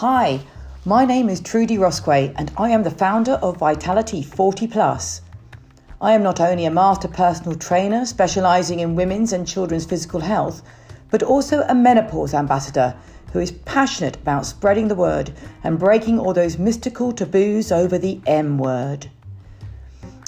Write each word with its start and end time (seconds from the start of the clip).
Hi, 0.00 0.40
my 0.84 1.06
name 1.06 1.30
is 1.30 1.40
Trudy 1.40 1.78
Rosquay 1.78 2.34
and 2.36 2.52
I 2.58 2.68
am 2.68 2.82
the 2.82 2.90
founder 2.90 3.32
of 3.40 3.56
Vitality 3.56 4.22
40 4.22 4.66
Plus. 4.66 5.22
I 6.02 6.12
am 6.12 6.22
not 6.22 6.38
only 6.38 6.66
a 6.66 6.70
master 6.70 7.08
personal 7.08 7.54
trainer 7.56 8.04
specializing 8.04 8.80
in 8.80 8.94
women's 8.94 9.32
and 9.32 9.48
children's 9.48 9.86
physical 9.86 10.20
health, 10.20 10.60
but 11.10 11.22
also 11.22 11.62
a 11.62 11.74
menopause 11.74 12.34
ambassador 12.34 12.94
who 13.32 13.38
is 13.38 13.52
passionate 13.52 14.16
about 14.16 14.44
spreading 14.44 14.88
the 14.88 14.94
word 14.94 15.32
and 15.64 15.78
breaking 15.78 16.18
all 16.18 16.34
those 16.34 16.58
mystical 16.58 17.10
taboos 17.10 17.72
over 17.72 17.96
the 17.96 18.20
M 18.26 18.58
word. 18.58 19.08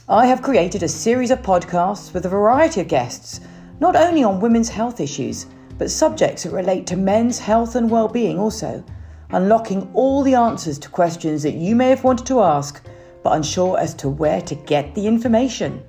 I 0.08 0.24
have 0.28 0.40
created 0.40 0.82
a 0.82 0.88
series 0.88 1.30
of 1.30 1.42
podcasts 1.42 2.14
with 2.14 2.24
a 2.24 2.30
variety 2.30 2.80
of 2.80 2.88
guests, 2.88 3.42
not 3.80 3.96
only 3.96 4.24
on 4.24 4.40
women's 4.40 4.70
health 4.70 4.98
issues, 4.98 5.44
but 5.76 5.90
subjects 5.90 6.44
that 6.44 6.52
relate 6.52 6.86
to 6.86 6.96
men's 6.96 7.40
health 7.40 7.76
and 7.76 7.90
well-being 7.90 8.38
also, 8.38 8.82
unlocking 9.30 9.90
all 9.94 10.22
the 10.22 10.34
answers 10.34 10.78
to 10.78 10.88
questions 10.88 11.42
that 11.42 11.54
you 11.54 11.76
may 11.76 11.90
have 11.90 12.04
wanted 12.04 12.26
to 12.26 12.40
ask 12.40 12.82
but 13.22 13.34
unsure 13.34 13.78
as 13.78 13.94
to 13.94 14.08
where 14.08 14.40
to 14.42 14.54
get 14.54 14.94
the 14.94 15.06
information. 15.06 15.82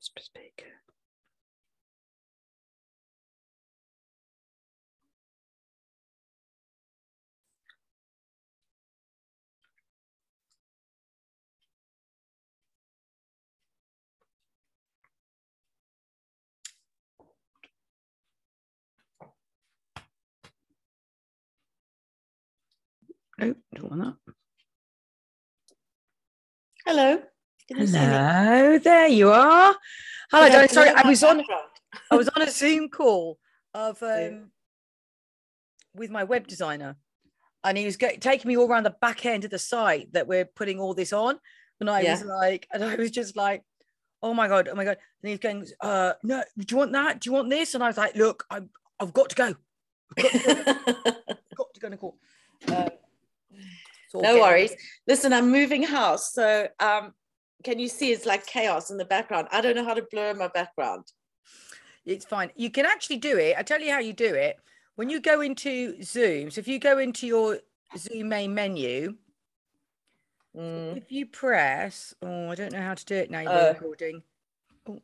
Speaker. 0.00 0.66
Oh, 23.40 23.54
don't 23.74 23.90
want 23.90 24.16
that. 24.26 24.34
Hello. 26.84 27.22
Hello, 27.70 28.78
there 28.78 29.08
you 29.08 29.30
are. 29.30 29.76
Hello, 30.30 30.48
Johnny. 30.48 30.68
Sorry, 30.68 30.88
I 30.88 31.06
was 31.06 31.22
on. 31.22 31.42
I 32.10 32.16
was 32.16 32.28
on 32.30 32.42
a 32.42 32.50
Zoom 32.50 32.88
call 32.88 33.38
of 33.74 34.02
um, 34.02 34.50
with 35.94 36.10
my 36.10 36.24
web 36.24 36.46
designer, 36.46 36.96
and 37.62 37.76
he 37.76 37.84
was 37.84 37.98
get, 37.98 38.22
taking 38.22 38.48
me 38.48 38.56
all 38.56 38.66
around 38.66 38.84
the 38.84 38.96
back 39.02 39.26
end 39.26 39.44
of 39.44 39.50
the 39.50 39.58
site 39.58 40.10
that 40.14 40.26
we're 40.26 40.46
putting 40.46 40.80
all 40.80 40.94
this 40.94 41.12
on. 41.12 41.38
And 41.80 41.90
I 41.90 42.00
yeah. 42.00 42.12
was 42.12 42.24
like, 42.24 42.66
and 42.72 42.82
I 42.82 42.94
was 42.94 43.10
just 43.10 43.36
like, 43.36 43.62
oh 44.22 44.32
my 44.32 44.48
god, 44.48 44.68
oh 44.72 44.74
my 44.74 44.84
god. 44.84 44.96
And 45.22 45.30
he's 45.30 45.38
going, 45.38 45.66
uh, 45.82 46.14
no, 46.22 46.42
do 46.56 46.66
you 46.70 46.78
want 46.78 46.92
that? 46.92 47.20
Do 47.20 47.28
you 47.28 47.34
want 47.34 47.50
this? 47.50 47.74
And 47.74 47.84
I 47.84 47.88
was 47.88 47.98
like, 47.98 48.16
look, 48.16 48.44
I'm, 48.50 48.70
I've 48.98 49.12
got 49.12 49.28
to 49.28 49.36
go. 49.36 49.54
I've 50.16 50.24
got 50.24 50.32
to 50.32 51.80
go, 51.80 51.90
to 51.90 51.96
go 51.96 51.96
call. 51.98 52.18
Um, 52.68 52.88
no 54.14 54.40
worries. 54.40 54.72
Listen, 55.06 55.34
I'm 55.34 55.50
moving 55.52 55.82
house, 55.82 56.32
so 56.32 56.66
um, 56.80 57.12
can 57.64 57.78
you 57.78 57.88
see 57.88 58.12
it's 58.12 58.26
like 58.26 58.46
chaos 58.46 58.90
in 58.90 58.96
the 58.96 59.04
background? 59.04 59.48
I 59.50 59.60
don't 59.60 59.74
know 59.74 59.84
how 59.84 59.94
to 59.94 60.06
blur 60.10 60.34
my 60.34 60.48
background. 60.48 61.04
It's 62.04 62.24
fine. 62.24 62.50
You 62.56 62.70
can 62.70 62.86
actually 62.86 63.18
do 63.18 63.36
it. 63.36 63.56
I 63.58 63.62
tell 63.62 63.80
you 63.80 63.92
how 63.92 63.98
you 63.98 64.12
do 64.12 64.34
it. 64.34 64.56
When 64.96 65.10
you 65.10 65.20
go 65.20 65.40
into 65.40 66.02
Zoom, 66.02 66.50
so 66.50 66.58
if 66.60 66.68
you 66.68 66.78
go 66.78 66.98
into 66.98 67.26
your 67.26 67.58
Zoom 67.96 68.30
main 68.30 68.54
menu, 68.54 69.14
mm. 70.56 70.96
if 70.96 71.10
you 71.10 71.26
press, 71.26 72.14
oh, 72.22 72.50
I 72.50 72.54
don't 72.54 72.72
know 72.72 72.82
how 72.82 72.94
to 72.94 73.04
do 73.04 73.14
it 73.14 73.30
now. 73.30 73.40
You're 73.40 73.52
uh, 73.52 73.72
recording. 73.74 74.22
Oh. 74.88 75.00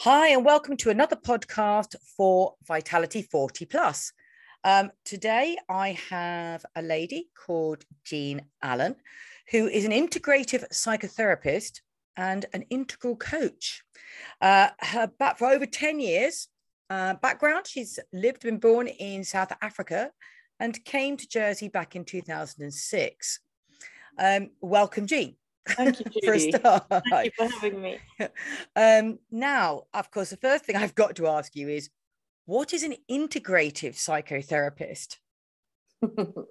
Hi, 0.00 0.28
and 0.28 0.44
welcome 0.44 0.76
to 0.78 0.90
another 0.90 1.16
podcast 1.16 1.96
for 2.16 2.54
Vitality 2.66 3.22
40 3.22 3.66
Plus. 3.66 4.12
Um, 4.64 4.92
today, 5.04 5.56
I 5.68 5.98
have 6.08 6.64
a 6.76 6.82
lady 6.82 7.28
called 7.34 7.84
Jean 8.04 8.42
Allen, 8.62 8.94
who 9.50 9.66
is 9.66 9.84
an 9.84 9.90
integrative 9.90 10.64
psychotherapist 10.72 11.80
and 12.16 12.46
an 12.52 12.62
integral 12.70 13.16
coach. 13.16 13.82
Uh, 14.40 14.68
her 14.80 15.08
back 15.18 15.38
for 15.38 15.48
over 15.48 15.66
10 15.66 15.98
years 15.98 16.46
uh, 16.90 17.14
background, 17.14 17.66
she's 17.66 17.98
lived 18.12 18.44
and 18.44 18.60
born 18.60 18.86
in 18.86 19.24
South 19.24 19.52
Africa 19.62 20.10
and 20.60 20.84
came 20.84 21.16
to 21.16 21.28
Jersey 21.28 21.68
back 21.68 21.96
in 21.96 22.04
2006. 22.04 23.40
Um, 24.16 24.50
welcome, 24.60 25.06
Jean. 25.06 25.36
Thank 25.70 25.98
you, 26.00 26.06
for 26.24 26.34
a 26.34 26.38
start. 26.38 26.84
Thank 27.10 27.24
you 27.24 27.30
for 27.36 27.48
having 27.48 27.82
me. 27.82 27.98
Um, 28.76 29.18
now, 29.30 29.84
of 29.92 30.10
course, 30.12 30.30
the 30.30 30.36
first 30.36 30.64
thing 30.64 30.76
I've 30.76 30.94
got 30.94 31.16
to 31.16 31.26
ask 31.26 31.56
you 31.56 31.68
is 31.68 31.90
what 32.46 32.72
is 32.72 32.82
an 32.82 32.96
integrative 33.10 33.94
psychotherapist? 33.94 35.16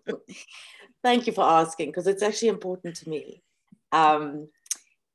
Thank 1.04 1.28
you 1.28 1.34
for 1.34 1.44
asking, 1.44 1.90
because 1.90 2.08
it's 2.08 2.24
actually 2.24 2.50
important 2.50 2.96
to 2.98 3.10
me. 3.10 3.44
Um, 3.92 4.50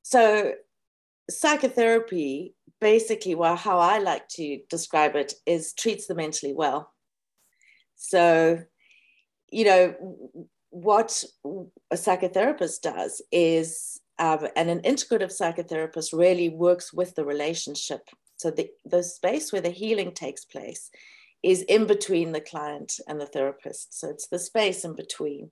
so, 0.02 0.52
psychotherapy, 1.30 2.54
basically, 2.80 3.34
well, 3.34 3.56
how 3.56 3.78
I 3.78 3.98
like 3.98 4.28
to 4.30 4.60
describe 4.68 5.16
it 5.16 5.34
is 5.46 5.72
treats 5.72 6.06
the 6.06 6.14
mentally 6.14 6.52
well. 6.52 6.92
So, 7.96 8.62
you 9.50 9.64
know, 9.64 9.94
what 10.70 11.24
a 11.90 11.94
psychotherapist 11.96 12.82
does 12.82 13.22
is, 13.32 14.00
um, 14.18 14.46
and 14.56 14.68
an 14.68 14.80
integrative 14.80 15.32
psychotherapist 15.32 16.16
really 16.16 16.48
works 16.48 16.92
with 16.92 17.14
the 17.14 17.24
relationship 17.24 18.02
so 18.36 18.50
the, 18.50 18.70
the 18.84 19.02
space 19.02 19.52
where 19.52 19.62
the 19.62 19.70
healing 19.70 20.12
takes 20.12 20.44
place 20.44 20.90
is 21.42 21.62
in 21.62 21.86
between 21.86 22.32
the 22.32 22.40
client 22.40 22.98
and 23.06 23.20
the 23.20 23.26
therapist. 23.26 23.98
So 23.98 24.08
it's 24.10 24.28
the 24.28 24.38
space 24.38 24.84
in 24.84 24.94
between. 24.94 25.50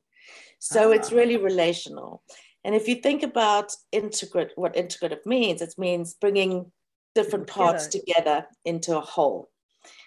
So 0.58 0.92
it's 0.92 1.12
ah. 1.12 1.16
really 1.16 1.36
relational. 1.36 2.22
And 2.64 2.74
if 2.74 2.88
you 2.88 2.96
think 2.96 3.22
about 3.22 3.74
integrate, 3.92 4.52
what 4.56 4.74
integrative 4.74 5.26
means, 5.26 5.60
it 5.60 5.74
means 5.76 6.14
bringing 6.14 6.72
different 7.14 7.46
parts 7.46 7.86
together 7.86 8.46
into 8.64 8.96
a 8.96 9.00
whole. 9.00 9.50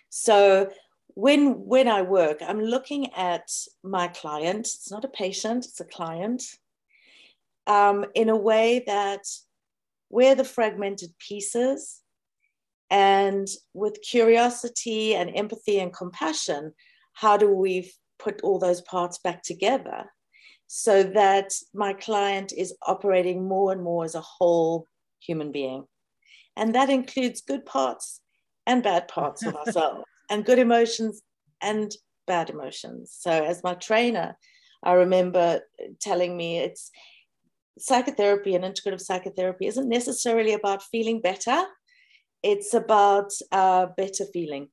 So 0.10 0.72
when 1.14 1.66
when 1.66 1.88
I 1.88 2.02
work, 2.02 2.40
I'm 2.42 2.62
looking 2.62 3.14
at 3.14 3.50
my 3.84 4.08
client. 4.08 4.68
It's 4.68 4.92
not 4.92 5.06
a 5.06 5.10
patient; 5.10 5.66
it's 5.66 5.80
a 5.80 5.86
client. 5.86 6.44
Um, 7.66 8.06
in 8.16 8.30
a 8.30 8.36
way 8.36 8.84
that 8.88 9.26
where 10.10 10.36
the 10.36 10.44
fragmented 10.44 11.12
pieces 11.20 12.02
and 12.90 13.48
with 13.74 14.02
curiosity 14.02 15.16
and 15.16 15.32
empathy 15.36 15.80
and 15.80 15.94
compassion, 15.94 16.74
how 17.14 17.38
do 17.38 17.50
we 17.50 17.92
put 18.20 18.42
all 18.42 18.60
those 18.60 18.82
parts 18.82 19.20
back 19.20 19.44
together 19.44 20.06
so 20.68 21.04
that 21.04 21.52
my 21.74 21.94
client 21.94 22.54
is 22.56 22.76
operating 22.86 23.48
more 23.48 23.72
and 23.72 23.84
more 23.84 24.06
as 24.06 24.16
a 24.16 24.22
whole 24.22 24.88
human 25.20 25.52
being? 25.52 25.86
And 26.56 26.74
that 26.76 26.90
includes 26.90 27.42
good 27.42 27.66
parts 27.66 28.22
and 28.66 28.84
bad 28.84 29.08
parts 29.08 29.46
of 29.46 29.56
ourselves, 29.68 30.04
and 30.30 30.46
good 30.46 30.60
emotions 30.60 31.22
and 31.62 31.92
bad 32.26 32.50
emotions. 32.50 33.16
So, 33.18 33.32
as 33.32 33.64
my 33.64 33.74
trainer, 33.76 34.38
I 34.84 34.94
remember 34.94 35.62
telling 36.00 36.38
me 36.38 36.60
it's 36.60 36.92
psychotherapy 37.80 38.56
and 38.56 38.64
integrative 38.64 39.02
psychotherapy 39.02 39.68
isn't 39.68 39.90
necessarily 39.90 40.54
about 40.54 40.84
feeling 40.84 41.22
better 41.22 41.66
it's 42.44 42.74
about 42.74 43.32
a 43.52 43.88
better 43.96 44.26
feeling. 44.32 44.70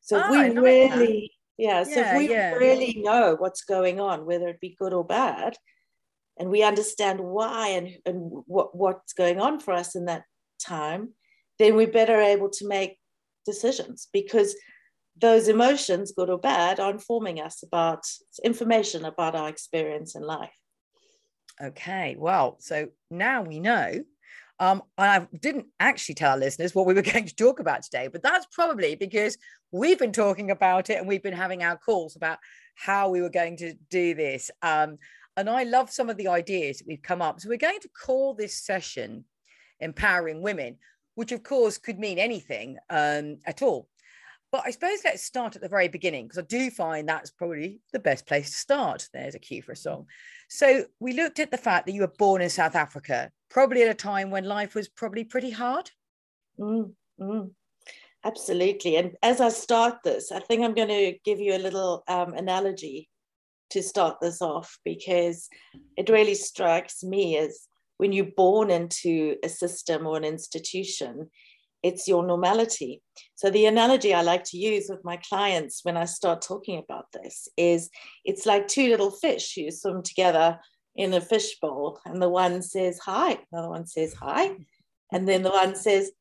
So 0.00 0.22
oh, 0.24 0.30
we 0.30 0.50
really, 0.58 1.32
yeah, 1.56 1.84
so 1.84 1.90
yeah, 1.90 2.14
if 2.14 2.18
we 2.18 2.30
yeah. 2.30 2.52
really 2.54 2.98
know 2.98 3.36
what's 3.38 3.64
going 3.64 4.00
on, 4.00 4.26
whether 4.26 4.48
it 4.48 4.60
be 4.60 4.76
good 4.78 4.92
or 4.92 5.04
bad, 5.04 5.56
and 6.38 6.50
we 6.50 6.62
understand 6.62 7.20
why 7.20 7.68
and, 7.68 7.90
and 8.04 8.42
what, 8.46 8.76
what's 8.76 9.12
going 9.12 9.40
on 9.40 9.60
for 9.60 9.72
us 9.72 9.94
in 9.94 10.06
that 10.06 10.24
time, 10.60 11.10
then 11.58 11.76
we're 11.76 11.86
better 11.86 12.20
able 12.20 12.48
to 12.50 12.66
make 12.66 12.98
decisions 13.46 14.08
because 14.12 14.56
those 15.20 15.48
emotions, 15.48 16.12
good 16.12 16.30
or 16.30 16.38
bad, 16.38 16.80
are 16.80 16.90
informing 16.90 17.40
us 17.40 17.62
about 17.62 18.04
information 18.42 19.04
about 19.04 19.34
our 19.34 19.48
experience 19.48 20.16
in 20.16 20.22
life. 20.22 20.50
Okay, 21.62 22.16
well, 22.18 22.56
so 22.60 22.88
now 23.10 23.42
we 23.42 23.60
know 23.60 24.02
Um, 24.62 24.84
I 24.96 25.26
didn't 25.40 25.66
actually 25.80 26.14
tell 26.14 26.30
our 26.30 26.36
listeners 26.36 26.72
what 26.72 26.86
we 26.86 26.94
were 26.94 27.02
going 27.12 27.26
to 27.26 27.34
talk 27.34 27.58
about 27.58 27.82
today, 27.82 28.06
but 28.06 28.22
that's 28.22 28.46
probably 28.52 28.94
because 28.94 29.36
we've 29.72 29.98
been 29.98 30.12
talking 30.12 30.52
about 30.52 30.88
it 30.88 30.98
and 30.98 31.08
we've 31.08 31.22
been 31.22 31.32
having 31.32 31.64
our 31.64 31.76
calls 31.76 32.14
about 32.14 32.38
how 32.76 33.08
we 33.08 33.20
were 33.20 33.28
going 33.28 33.56
to 33.56 33.74
do 33.90 34.14
this. 34.14 34.52
Um, 34.62 34.98
and 35.36 35.50
I 35.50 35.64
love 35.64 35.90
some 35.90 36.08
of 36.08 36.16
the 36.16 36.28
ideas 36.28 36.78
that 36.78 36.86
we've 36.86 37.02
come 37.02 37.20
up. 37.20 37.40
So 37.40 37.48
we're 37.48 37.56
going 37.56 37.80
to 37.80 37.88
call 37.88 38.34
this 38.34 38.54
session 38.54 39.24
Empowering 39.80 40.42
Women, 40.42 40.76
which 41.16 41.32
of 41.32 41.42
course 41.42 41.76
could 41.76 41.98
mean 41.98 42.20
anything 42.20 42.78
um, 42.88 43.38
at 43.44 43.62
all. 43.62 43.88
But 44.52 44.62
I 44.64 44.70
suppose 44.70 44.98
let's 45.04 45.24
start 45.24 45.56
at 45.56 45.62
the 45.62 45.68
very 45.68 45.88
beginning 45.88 46.26
because 46.26 46.38
I 46.38 46.42
do 46.42 46.70
find 46.70 47.08
that's 47.08 47.30
probably 47.30 47.80
the 47.92 47.98
best 47.98 48.26
place 48.26 48.50
to 48.50 48.56
start. 48.56 49.08
There's 49.12 49.34
a 49.34 49.40
cue 49.40 49.62
for 49.62 49.72
a 49.72 49.76
song. 49.76 50.06
So 50.48 50.84
we 51.00 51.14
looked 51.14 51.40
at 51.40 51.50
the 51.50 51.56
fact 51.56 51.86
that 51.86 51.94
you 51.94 52.02
were 52.02 52.12
born 52.18 52.42
in 52.42 52.50
South 52.50 52.76
Africa, 52.76 53.32
probably 53.52 53.82
at 53.82 53.90
a 53.90 53.94
time 53.94 54.30
when 54.30 54.44
life 54.44 54.74
was 54.74 54.88
probably 54.88 55.24
pretty 55.24 55.50
hard. 55.50 55.90
Mm, 56.58 56.92
mm, 57.20 57.50
absolutely. 58.24 58.96
And 58.96 59.12
as 59.22 59.40
I 59.40 59.50
start 59.50 59.98
this, 60.02 60.32
I 60.32 60.40
think 60.40 60.62
I'm 60.62 60.74
going 60.74 60.88
to 60.88 61.18
give 61.24 61.38
you 61.38 61.54
a 61.54 61.58
little 61.58 62.02
um, 62.08 62.32
analogy 62.32 63.08
to 63.70 63.82
start 63.82 64.16
this 64.20 64.42
off 64.42 64.78
because 64.84 65.48
it 65.96 66.08
really 66.08 66.34
strikes 66.34 67.04
me 67.04 67.36
as 67.36 67.68
when 67.98 68.12
you're 68.12 68.26
born 68.36 68.70
into 68.70 69.36
a 69.44 69.48
system 69.48 70.06
or 70.06 70.16
an 70.16 70.24
institution, 70.24 71.30
it's 71.82 72.08
your 72.08 72.24
normality. 72.24 73.02
So, 73.34 73.50
the 73.50 73.66
analogy 73.66 74.14
I 74.14 74.22
like 74.22 74.44
to 74.44 74.58
use 74.58 74.86
with 74.88 75.04
my 75.04 75.18
clients 75.28 75.80
when 75.84 75.96
I 75.96 76.04
start 76.04 76.42
talking 76.42 76.78
about 76.78 77.06
this 77.12 77.48
is 77.56 77.90
it's 78.24 78.46
like 78.46 78.66
two 78.66 78.88
little 78.88 79.10
fish 79.10 79.54
who 79.54 79.70
swim 79.70 80.02
together 80.02 80.58
in 80.94 81.14
a 81.14 81.20
fishbowl, 81.20 82.00
and 82.04 82.20
the 82.20 82.28
one 82.28 82.62
says 82.62 82.98
hi, 82.98 83.38
the 83.50 83.58
other 83.58 83.70
one 83.70 83.86
says 83.86 84.14
hi, 84.14 84.56
and 85.12 85.28
then 85.28 85.42
the 85.42 85.50
one 85.50 85.74
says, 85.74 86.12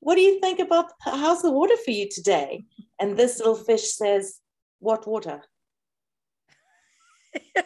What 0.00 0.14
do 0.16 0.20
you 0.22 0.40
think 0.40 0.58
about 0.58 0.92
how's 1.00 1.42
the 1.42 1.50
water 1.50 1.76
for 1.84 1.90
you 1.90 2.08
today? 2.10 2.64
And 3.00 3.16
this 3.16 3.38
little 3.38 3.54
fish 3.54 3.92
says, 3.92 4.38
What 4.78 5.06
water? 5.06 5.42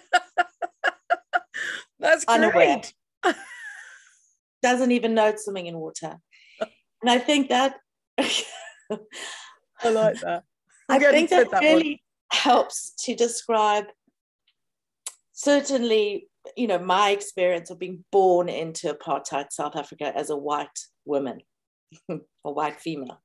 That's 1.99 2.25
Unaware. 2.29 2.82
great. 3.23 3.37
Doesn't 4.62 4.93
even 4.93 5.14
know 5.14 5.26
it's 5.29 5.44
swimming 5.44 5.67
in 5.67 5.79
water. 5.79 6.19
And 7.02 7.11
I 7.11 7.19
think 7.19 7.49
that 7.49 7.76
I 8.19 8.29
like 9.85 10.20
that. 10.20 10.44
I'm 10.88 11.02
i 11.02 11.11
think 11.11 11.31
that, 11.31 11.50
that 11.50 11.61
really 11.62 11.91
one. 11.91 11.99
helps 12.41 12.93
to 13.05 13.14
describe 13.14 13.87
certainly, 15.37 16.29
you 16.56 16.67
know, 16.67 16.79
my 16.79 17.11
experience 17.11 17.71
of 17.71 17.79
being 17.79 18.05
born 18.11 18.49
into 18.49 18.93
apartheid 18.93 19.53
South 19.53 19.77
Africa 19.77 20.11
as 20.17 20.31
a 20.31 20.37
white 20.37 20.79
woman, 21.05 21.41
a 22.09 22.19
white 22.50 22.81
female. 22.81 23.21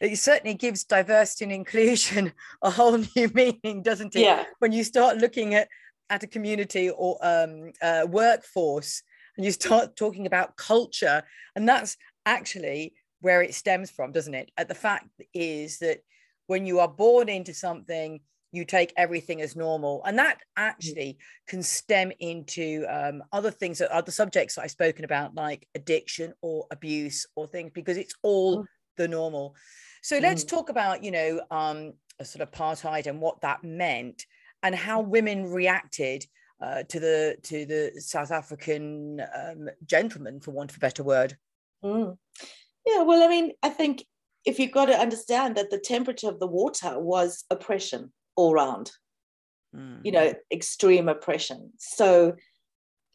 It 0.00 0.16
certainly 0.16 0.54
gives 0.54 0.84
diversity 0.84 1.44
and 1.44 1.52
inclusion 1.52 2.32
a 2.62 2.70
whole 2.70 2.98
new 3.16 3.30
meaning, 3.34 3.82
doesn't 3.82 4.16
it? 4.16 4.22
Yeah. 4.22 4.44
When 4.58 4.72
you 4.72 4.82
start 4.82 5.18
looking 5.18 5.54
at, 5.54 5.68
at 6.08 6.22
a 6.22 6.26
community 6.26 6.90
or 6.90 7.18
um, 7.20 7.72
uh, 7.82 8.06
workforce 8.08 9.02
and 9.36 9.44
you 9.44 9.52
start 9.52 9.96
talking 9.96 10.26
about 10.26 10.56
culture, 10.56 11.22
and 11.54 11.68
that's 11.68 11.98
actually 12.24 12.94
where 13.20 13.42
it 13.42 13.54
stems 13.54 13.90
from, 13.90 14.12
doesn't 14.12 14.34
it? 14.34 14.50
At 14.56 14.68
the 14.68 14.74
fact 14.74 15.08
is 15.34 15.78
that 15.80 15.98
when 16.46 16.64
you 16.64 16.80
are 16.80 16.88
born 16.88 17.28
into 17.28 17.52
something, 17.52 18.20
you 18.52 18.64
take 18.64 18.92
everything 18.96 19.40
as 19.40 19.54
normal, 19.54 20.02
and 20.04 20.18
that 20.18 20.38
actually 20.56 21.18
can 21.46 21.62
stem 21.62 22.12
into 22.18 22.84
um, 22.88 23.22
other 23.32 23.50
things, 23.50 23.78
that 23.78 23.90
other 23.90 24.10
subjects 24.10 24.54
that 24.54 24.62
I've 24.62 24.70
spoken 24.70 25.04
about, 25.04 25.34
like 25.34 25.68
addiction 25.74 26.34
or 26.42 26.66
abuse 26.70 27.26
or 27.36 27.46
things, 27.46 27.70
because 27.74 27.96
it's 27.96 28.14
all 28.22 28.62
mm. 28.62 28.64
the 28.96 29.08
normal. 29.08 29.54
So 30.02 30.18
mm. 30.18 30.22
let's 30.22 30.44
talk 30.44 30.68
about, 30.68 31.04
you 31.04 31.10
know, 31.10 31.40
um, 31.50 31.92
a 32.18 32.24
sort 32.24 32.42
of 32.42 32.50
apartheid 32.50 33.06
and 33.06 33.20
what 33.20 33.40
that 33.42 33.62
meant, 33.62 34.26
and 34.62 34.74
how 34.74 35.00
women 35.00 35.50
reacted 35.50 36.26
uh, 36.60 36.82
to 36.88 37.00
the 37.00 37.36
to 37.44 37.64
the 37.66 37.92
South 37.98 38.30
African 38.30 39.20
um, 39.20 39.68
gentleman, 39.86 40.40
for 40.40 40.50
want 40.50 40.70
of 40.70 40.76
a 40.76 40.80
better 40.80 41.02
word. 41.02 41.36
Mm. 41.84 42.18
Yeah, 42.86 43.02
well, 43.02 43.22
I 43.22 43.28
mean, 43.28 43.52
I 43.62 43.68
think 43.68 44.04
if 44.44 44.58
you've 44.58 44.72
got 44.72 44.86
to 44.86 44.98
understand 44.98 45.56
that 45.56 45.70
the 45.70 45.78
temperature 45.78 46.28
of 46.28 46.40
the 46.40 46.46
water 46.46 46.98
was 46.98 47.44
oppression 47.50 48.12
all 48.40 48.54
round, 48.54 48.90
mm. 49.76 49.98
you 50.02 50.12
know, 50.12 50.32
extreme 50.50 51.08
oppression. 51.08 51.72
So 51.78 52.36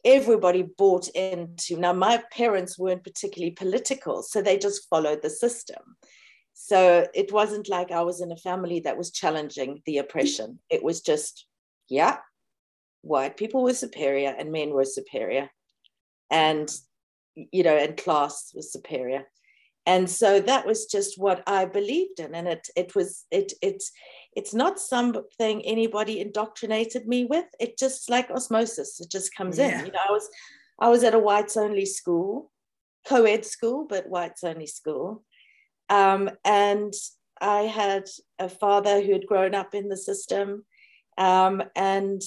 everybody 0.06 0.62
bought 0.78 1.08
into 1.08 1.76
now 1.76 1.92
my 1.92 2.22
parents 2.30 2.78
weren't 2.78 3.02
particularly 3.02 3.50
political 3.50 4.22
so 4.22 4.40
they 4.40 4.56
just 4.56 4.88
followed 4.88 5.20
the 5.20 5.30
system. 5.30 5.82
So 6.54 7.06
it 7.12 7.32
wasn't 7.32 7.68
like 7.68 7.90
i 7.90 8.02
was 8.02 8.20
in 8.20 8.32
a 8.32 8.36
family 8.36 8.80
that 8.80 8.96
was 8.96 9.10
challenging 9.10 9.82
the 9.84 9.98
oppression. 9.98 10.60
It 10.70 10.82
was 10.82 11.00
just 11.00 11.46
yeah 11.88 12.18
white 13.02 13.36
people 13.36 13.62
were 13.62 13.74
superior 13.74 14.34
and 14.38 14.50
men 14.52 14.70
were 14.70 14.84
superior. 14.84 15.50
And 16.30 16.68
you 17.34 17.64
know 17.64 17.76
and 17.76 17.96
class 17.96 18.52
was 18.54 18.72
superior. 18.72 19.24
And 19.88 20.10
so 20.10 20.40
that 20.40 20.66
was 20.66 20.86
just 20.86 21.18
what 21.18 21.42
i 21.48 21.64
believed 21.64 22.20
in. 22.20 22.34
And 22.34 22.46
it 22.46 22.68
it 22.76 22.94
was 22.94 23.24
it 23.32 23.52
it's 23.60 23.90
it's 24.36 24.54
not 24.54 24.78
something 24.78 25.62
anybody 25.62 26.20
indoctrinated 26.20 27.08
me 27.08 27.24
with 27.24 27.46
it 27.58 27.76
just 27.78 28.08
like 28.08 28.30
osmosis 28.30 29.00
it 29.00 29.10
just 29.10 29.34
comes 29.34 29.58
yeah. 29.58 29.80
in 29.80 29.86
you 29.86 29.92
know 29.92 29.98
i 30.08 30.12
was 30.12 30.28
i 30.78 30.88
was 30.88 31.02
at 31.02 31.14
a 31.14 31.18
whites 31.18 31.56
only 31.56 31.86
school 31.86 32.52
co-ed 33.08 33.44
school 33.44 33.86
but 33.88 34.08
whites 34.08 34.44
only 34.44 34.66
school 34.66 35.24
um, 35.88 36.30
and 36.44 36.92
i 37.40 37.62
had 37.62 38.04
a 38.38 38.48
father 38.48 39.00
who 39.00 39.12
had 39.12 39.26
grown 39.26 39.54
up 39.54 39.74
in 39.74 39.88
the 39.88 39.96
system 39.96 40.64
um, 41.18 41.62
and 41.74 42.22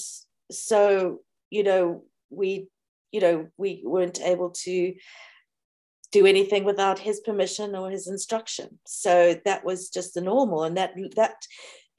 so 0.50 1.20
you 1.48 1.62
know 1.62 2.02
we 2.30 2.68
you 3.12 3.20
know 3.20 3.46
we 3.56 3.82
weren't 3.84 4.20
able 4.20 4.50
to 4.50 4.94
do 6.12 6.26
anything 6.26 6.64
without 6.64 6.98
his 6.98 7.20
permission 7.20 7.76
or 7.76 7.90
his 7.90 8.08
instruction. 8.08 8.80
So 8.84 9.40
that 9.44 9.64
was 9.64 9.90
just 9.90 10.14
the 10.14 10.20
normal. 10.20 10.64
And 10.64 10.76
that 10.76 10.94
that 11.16 11.36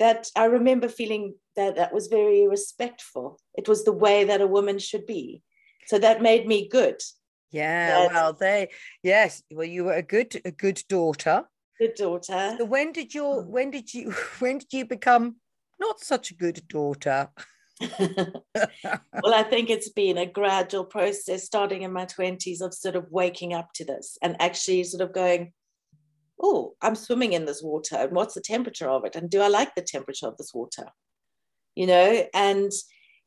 that 0.02 0.26
I 0.36 0.46
remember 0.46 0.90
feeling 0.90 1.36
that 1.56 1.76
that 1.76 1.94
was 1.94 2.08
very 2.08 2.48
respectful. 2.48 3.40
It 3.54 3.68
was 3.68 3.84
the 3.84 3.94
way 3.94 4.24
that 4.24 4.42
a 4.42 4.48
woman 4.48 4.80
should 4.80 5.06
be. 5.06 5.44
So 5.86 6.00
that 6.00 6.24
made 6.24 6.48
me 6.48 6.68
good. 6.68 7.00
Yeah, 7.52 8.08
that, 8.08 8.14
well, 8.14 8.34
they 8.34 8.70
yes, 9.04 9.44
well, 9.52 9.68
you 9.68 9.84
were 9.84 9.94
a 9.94 10.02
good 10.02 10.42
a 10.44 10.50
good 10.50 10.82
daughter. 10.90 11.44
Good 11.78 11.94
daughter. 11.96 12.56
So 12.58 12.66
when 12.66 12.94
did 12.94 13.14
your 13.14 13.44
hmm. 13.44 13.52
when 13.52 13.70
did 13.70 13.94
you 13.94 14.12
when 14.40 14.58
did 14.58 14.74
you 14.74 14.86
become 14.86 15.36
not 15.80 16.00
such 16.00 16.32
a 16.32 16.36
good 16.36 16.68
daughter? 16.68 17.30
well, 18.00 19.34
I 19.34 19.44
think 19.44 19.70
it's 19.70 19.90
been 19.90 20.18
a 20.18 20.26
gradual 20.26 20.86
process 20.86 21.44
starting 21.44 21.84
in 21.84 21.94
my 21.94 22.06
20s 22.06 22.62
of 22.62 22.74
sort 22.74 22.96
of 22.96 23.06
waking 23.12 23.54
up 23.54 23.70
to 23.74 23.86
this 23.86 24.18
and 24.22 24.36
actually 24.40 24.84
sort 24.84 25.02
of 25.02 25.14
going, 25.14 25.52
oh, 26.42 26.74
I'm 26.82 26.96
swimming 26.96 27.34
in 27.34 27.46
this 27.46 27.62
water. 27.62 27.96
And 27.96 28.12
what's 28.12 28.34
the 28.34 28.42
temperature 28.42 28.90
of 28.90 29.06
it? 29.06 29.16
And 29.16 29.30
do 29.30 29.42
I 29.42 29.48
like 29.48 29.76
the 29.76 29.82
temperature 29.82 30.28
of 30.28 30.38
this 30.38 30.54
water? 30.54 30.88
You 31.76 31.88
know, 31.88 32.26
and 32.34 32.72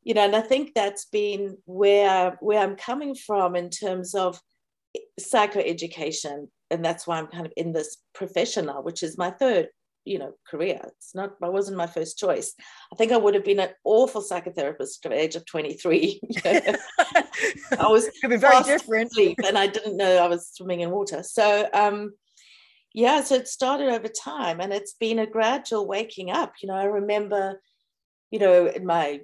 you 0.03 0.13
know, 0.13 0.23
and 0.23 0.37
I 0.37 0.43
think 0.43 0.73
that's 0.75 1.07
been 1.07 1.57
where 1.65 2.37
where 2.41 2.61
I'm 2.61 2.77
coming 2.77 3.15
from 3.15 3.57
in 3.57 3.71
terms 3.71 4.15
of 4.15 4.41
psychoeducation. 5.21 6.49
And 6.71 6.85
that's 6.85 7.07
why 7.07 7.19
I'm 7.19 7.29
kind 7.29 7.47
of 7.47 7.53
in 7.57 7.73
this 7.73 7.99
profession 8.15 8.67
now, 8.67 8.83
which 8.83 9.03
is 9.03 9.17
my 9.17 9.31
third 9.31 9.69
you 10.05 10.19
know 10.19 10.33
career 10.47 10.81
it's 10.85 11.15
not 11.15 11.33
i 11.43 11.49
wasn't 11.49 11.77
my 11.77 11.87
first 11.87 12.19
choice 12.19 12.55
i 12.93 12.97
think 12.97 13.11
i 13.11 13.17
would 13.17 13.35
have 13.35 13.45
been 13.45 13.61
an 13.61 13.71
awful 13.85 14.23
psychotherapist 14.23 15.05
at 15.05 15.11
the 15.11 15.19
age 15.19 15.35
of 15.35 15.47
23 15.47 16.21
i 16.45 16.77
was 17.87 18.11
could 18.21 18.31
be 18.31 18.37
very 18.37 18.63
different 18.65 19.11
and 19.47 19.57
i 19.57 19.67
didn't 19.67 19.97
know 19.97 20.19
i 20.19 20.29
was 20.29 20.51
swimming 20.53 20.81
in 20.81 20.91
water 20.91 21.23
so 21.23 21.69
um 21.73 22.13
yeah 22.95 23.23
so 23.23 23.35
it 23.35 23.47
started 23.47 23.89
over 23.89 24.09
time 24.09 24.61
and 24.61 24.73
it's 24.73 24.95
been 24.95 25.19
a 25.19 25.27
gradual 25.27 25.87
waking 25.87 26.31
up 26.31 26.55
you 26.63 26.69
know 26.69 26.75
i 26.75 26.85
remember 26.85 27.61
you 28.31 28.39
know 28.39 28.67
in 28.67 28.87
my 28.87 29.21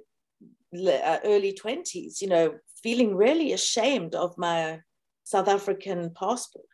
uh, 0.75 1.17
early 1.25 1.53
20s 1.53 2.21
you 2.21 2.27
know 2.27 2.53
feeling 2.83 3.15
really 3.15 3.53
ashamed 3.53 4.13
of 4.13 4.37
my 4.37 4.79
south 5.23 5.47
african 5.47 6.11
passport 6.13 6.65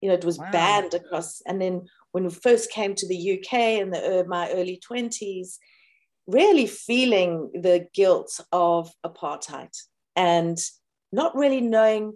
you 0.00 0.08
know 0.08 0.14
it 0.14 0.24
was 0.24 0.38
wow. 0.38 0.50
banned 0.50 0.94
across 0.94 1.42
and 1.46 1.60
then 1.60 1.82
when 2.12 2.24
we 2.24 2.30
first 2.30 2.70
came 2.70 2.94
to 2.94 3.08
the 3.08 3.38
UK 3.38 3.80
in 3.80 3.90
the, 3.90 4.20
uh, 4.20 4.24
my 4.24 4.50
early 4.52 4.80
20s, 4.88 5.56
really 6.26 6.66
feeling 6.66 7.50
the 7.54 7.88
guilt 7.92 8.38
of 8.52 8.92
apartheid 9.04 9.74
and 10.14 10.58
not 11.10 11.34
really 11.34 11.60
knowing 11.60 12.12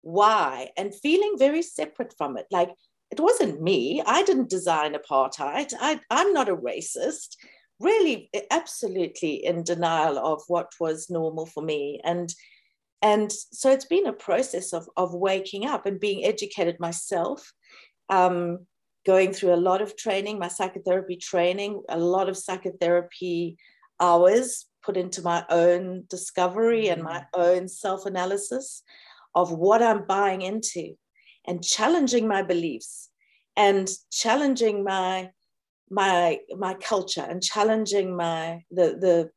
why 0.00 0.70
and 0.76 0.94
feeling 0.94 1.34
very 1.38 1.62
separate 1.62 2.14
from 2.16 2.36
it. 2.36 2.46
Like 2.50 2.70
it 3.12 3.20
wasn't 3.20 3.60
me. 3.60 4.02
I 4.06 4.22
didn't 4.22 4.48
design 4.48 4.94
apartheid. 4.94 5.74
I, 5.78 6.00
I'm 6.10 6.32
not 6.32 6.48
a 6.48 6.56
racist. 6.56 7.36
Really, 7.78 8.30
absolutely 8.50 9.44
in 9.44 9.64
denial 9.64 10.18
of 10.18 10.42
what 10.48 10.72
was 10.80 11.10
normal 11.10 11.44
for 11.44 11.62
me. 11.62 12.00
And 12.04 12.34
and 13.02 13.30
so 13.30 13.70
it's 13.70 13.84
been 13.84 14.06
a 14.06 14.12
process 14.12 14.72
of, 14.72 14.88
of 14.96 15.12
waking 15.12 15.66
up 15.66 15.86
and 15.86 16.00
being 16.00 16.24
educated 16.24 16.78
myself 16.78 17.52
um, 18.08 18.60
going 19.04 19.32
through 19.32 19.52
a 19.52 19.56
lot 19.56 19.82
of 19.82 19.96
training 19.96 20.38
my 20.38 20.48
psychotherapy 20.48 21.16
training 21.16 21.82
a 21.88 21.98
lot 21.98 22.28
of 22.28 22.36
psychotherapy 22.36 23.56
hours 23.98 24.66
put 24.84 24.96
into 24.96 25.20
my 25.22 25.44
own 25.50 26.04
discovery 26.08 26.88
and 26.88 27.02
my 27.02 27.18
mm. 27.18 27.24
own 27.34 27.66
self-analysis 27.66 28.84
of 29.34 29.50
what 29.50 29.82
i'm 29.82 30.04
buying 30.06 30.42
into 30.42 30.94
and 31.46 31.64
challenging 31.64 32.26
my 32.28 32.42
beliefs 32.42 33.10
and 33.56 33.88
challenging 34.10 34.84
my 34.84 35.30
my 35.90 36.38
my 36.56 36.74
culture 36.74 37.26
and 37.28 37.42
challenging 37.42 38.16
my 38.16 38.62
the 38.70 38.96
the 39.00 39.30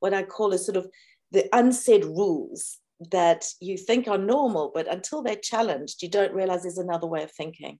what 0.00 0.14
i 0.14 0.22
call 0.22 0.52
a 0.52 0.58
sort 0.58 0.76
of 0.76 0.86
the 1.32 1.46
unsaid 1.52 2.04
rules 2.04 2.78
that 3.10 3.44
you 3.60 3.76
think 3.76 4.08
are 4.08 4.18
normal, 4.18 4.70
but 4.74 4.90
until 4.92 5.22
they're 5.22 5.36
challenged, 5.36 6.02
you 6.02 6.08
don't 6.08 6.32
realize 6.32 6.62
there's 6.62 6.78
another 6.78 7.06
way 7.06 7.22
of 7.22 7.32
thinking. 7.32 7.78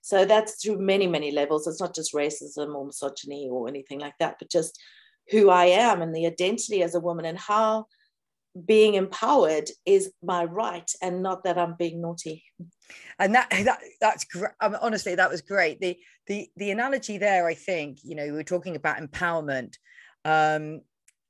So 0.00 0.24
that's 0.24 0.62
through 0.62 0.78
many, 0.78 1.06
many 1.06 1.30
levels. 1.30 1.66
It's 1.66 1.80
not 1.80 1.94
just 1.94 2.14
racism 2.14 2.74
or 2.74 2.86
misogyny 2.86 3.48
or 3.50 3.68
anything 3.68 4.00
like 4.00 4.14
that, 4.18 4.36
but 4.38 4.50
just 4.50 4.80
who 5.30 5.50
I 5.50 5.66
am 5.66 6.02
and 6.02 6.14
the 6.14 6.26
identity 6.26 6.82
as 6.82 6.94
a 6.94 7.00
woman 7.00 7.24
and 7.24 7.38
how 7.38 7.86
being 8.66 8.94
empowered 8.94 9.70
is 9.86 10.12
my 10.22 10.44
right 10.44 10.90
and 11.00 11.22
not 11.22 11.44
that 11.44 11.58
I'm 11.58 11.74
being 11.78 12.00
naughty. 12.02 12.44
And 13.18 13.34
that 13.34 13.48
that 13.50 13.80
that's 14.00 14.24
great. 14.24 14.52
I 14.60 14.68
mean, 14.68 14.78
honestly, 14.82 15.14
that 15.14 15.30
was 15.30 15.40
great. 15.40 15.80
The 15.80 15.96
the 16.26 16.48
the 16.56 16.70
analogy 16.70 17.18
there, 17.18 17.46
I 17.46 17.54
think, 17.54 17.98
you 18.04 18.14
know, 18.14 18.26
we 18.26 18.32
were 18.32 18.42
talking 18.42 18.76
about 18.76 18.98
empowerment 18.98 19.76
um, 20.24 20.82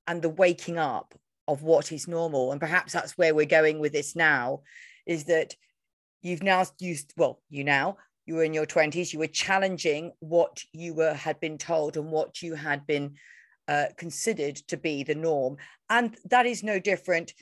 and 0.07 0.21
the 0.21 0.29
waking 0.29 0.79
up 0.79 1.15
of 1.49 1.63
what 1.63 1.93
is 1.93 2.09
normal 2.09 2.53
and 2.53 2.61
perhaps 2.61 2.93
that's 2.93 3.19
where 3.19 3.35
we're 3.35 3.47
going 3.47 3.79
with 3.79 3.93
this 3.93 4.15
now 4.15 4.61
is 5.07 5.25
that 5.25 5.55
you've 6.23 6.43
now 6.43 6.65
used 6.79 7.13
well 7.17 7.41
you 7.51 7.65
now 7.65 7.97
you 8.27 8.37
were 8.37 8.45
in 8.45 8.55
your 8.55 8.65
20s 8.65 9.13
you 9.13 9.19
were 9.19 9.27
challenging 9.27 10.13
what 10.21 10.63
you 10.73 10.95
were 10.95 11.15
had 11.15 11.41
been 11.41 11.59
told 11.59 11.97
and 11.97 12.11
what 12.13 12.43
you 12.43 12.55
had 12.55 12.87
been 12.87 13.15
uh, 13.73 13.87
considered 13.97 14.57
to 14.57 14.77
be 14.77 15.03
the 15.03 15.15
norm 15.15 15.57
and 15.89 16.17
that 16.25 16.47
is 16.47 16.63
no 16.63 16.79
different 16.79 17.33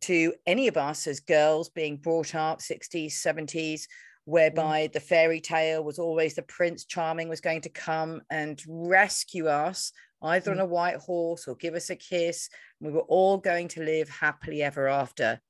to 0.00 0.32
any 0.46 0.66
of 0.68 0.76
us 0.76 1.06
as 1.06 1.20
girls 1.20 1.68
being 1.68 1.96
brought 1.96 2.34
up 2.34 2.60
60s 2.60 3.12
70s 3.12 3.82
whereby 4.24 4.86
mm. 4.86 4.92
the 4.92 5.00
fairy 5.00 5.40
tale 5.40 5.82
was 5.82 5.98
always 5.98 6.34
the 6.34 6.42
prince 6.42 6.84
charming 6.84 7.28
was 7.28 7.40
going 7.40 7.60
to 7.62 7.68
come 7.68 8.20
and 8.30 8.62
rescue 8.68 9.46
us 9.48 9.92
either 10.22 10.50
mm. 10.50 10.54
on 10.54 10.60
a 10.60 10.66
white 10.66 10.96
horse 10.96 11.48
or 11.48 11.54
give 11.56 11.74
us 11.74 11.90
a 11.90 11.96
kiss. 11.96 12.48
We 12.80 12.90
were 12.92 13.00
all 13.00 13.38
going 13.38 13.68
to 13.68 13.82
live 13.82 14.08
happily 14.08 14.62
ever 14.62 14.88
after. 14.88 15.40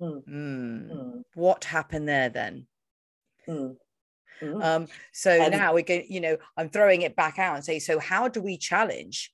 Mm. 0.00 0.28
Mm. 0.28 1.22
What 1.34 1.64
happened 1.64 2.08
there 2.08 2.28
then? 2.28 2.66
Mm. 3.48 3.76
Mm. 4.42 4.64
Um, 4.64 4.88
so 5.12 5.30
and- 5.30 5.52
now 5.52 5.72
we're 5.72 5.82
going, 5.82 6.06
you 6.08 6.20
know, 6.20 6.36
I'm 6.56 6.68
throwing 6.68 7.02
it 7.02 7.16
back 7.16 7.38
out 7.38 7.56
and 7.56 7.64
say, 7.64 7.78
so 7.78 7.98
how 7.98 8.28
do 8.28 8.40
we 8.40 8.58
challenge 8.58 9.32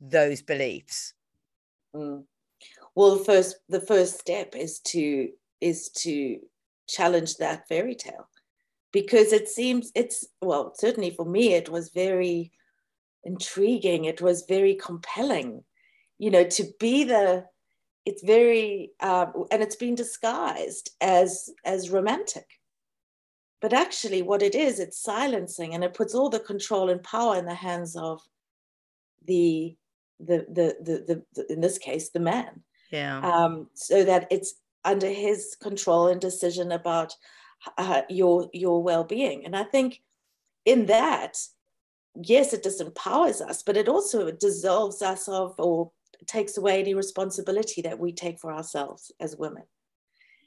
those 0.00 0.42
beliefs? 0.42 1.14
Mm. 1.94 2.24
Well, 2.94 3.16
the 3.16 3.24
first 3.24 3.56
the 3.68 3.80
first 3.80 4.18
step 4.18 4.54
is 4.56 4.80
to 4.80 5.30
is 5.60 5.88
to 5.90 6.40
challenge 6.88 7.36
that 7.36 7.68
fairy 7.68 7.94
tale 7.94 8.28
because 8.92 9.32
it 9.32 9.48
seems 9.48 9.92
it's 9.94 10.26
well 10.40 10.72
certainly 10.74 11.10
for 11.10 11.26
me 11.26 11.52
it 11.54 11.68
was 11.68 11.90
very 11.90 12.50
intriguing. 13.24 14.04
It 14.04 14.20
was 14.20 14.46
very 14.48 14.74
compelling, 14.74 15.64
you 16.18 16.30
know, 16.30 16.44
to 16.44 16.64
be 16.80 17.04
the. 17.04 17.44
It's 18.04 18.22
very, 18.22 18.92
um, 19.00 19.44
and 19.50 19.62
it's 19.62 19.76
been 19.76 19.94
disguised 19.94 20.90
as 21.00 21.50
as 21.64 21.90
romantic. 21.90 22.46
But 23.60 23.72
actually, 23.72 24.22
what 24.22 24.42
it 24.42 24.54
is, 24.54 24.78
it's 24.78 25.02
silencing, 25.02 25.74
and 25.74 25.84
it 25.84 25.94
puts 25.94 26.14
all 26.14 26.30
the 26.30 26.40
control 26.40 26.90
and 26.90 27.02
power 27.02 27.36
in 27.36 27.44
the 27.44 27.54
hands 27.54 27.96
of 27.96 28.22
the 29.26 29.76
the 30.20 30.46
the 30.48 30.76
the, 30.80 31.04
the, 31.06 31.22
the 31.34 31.52
in 31.52 31.60
this 31.60 31.78
case 31.78 32.10
the 32.10 32.20
man. 32.20 32.62
Yeah. 32.90 33.20
Um, 33.20 33.68
so 33.74 34.04
that 34.04 34.26
it's 34.30 34.54
under 34.84 35.08
his 35.08 35.56
control 35.60 36.08
and 36.08 36.20
decision 36.20 36.72
about 36.72 37.14
uh, 37.76 38.02
your 38.08 38.48
your 38.52 38.82
well-being, 38.82 39.44
and 39.44 39.56
I 39.56 39.64
think 39.64 40.00
in 40.64 40.86
that 40.86 41.38
yes, 42.22 42.52
it 42.52 42.64
disempowers 42.64 43.40
us, 43.40 43.62
but 43.62 43.76
it 43.76 43.88
also 43.88 44.30
dissolves 44.30 45.02
us 45.02 45.28
of 45.28 45.54
or 45.58 45.92
takes 46.26 46.56
away 46.56 46.80
any 46.80 46.94
responsibility 46.94 47.82
that 47.82 47.98
we 47.98 48.12
take 48.12 48.38
for 48.38 48.52
ourselves 48.52 49.12
as 49.20 49.36
women. 49.36 49.62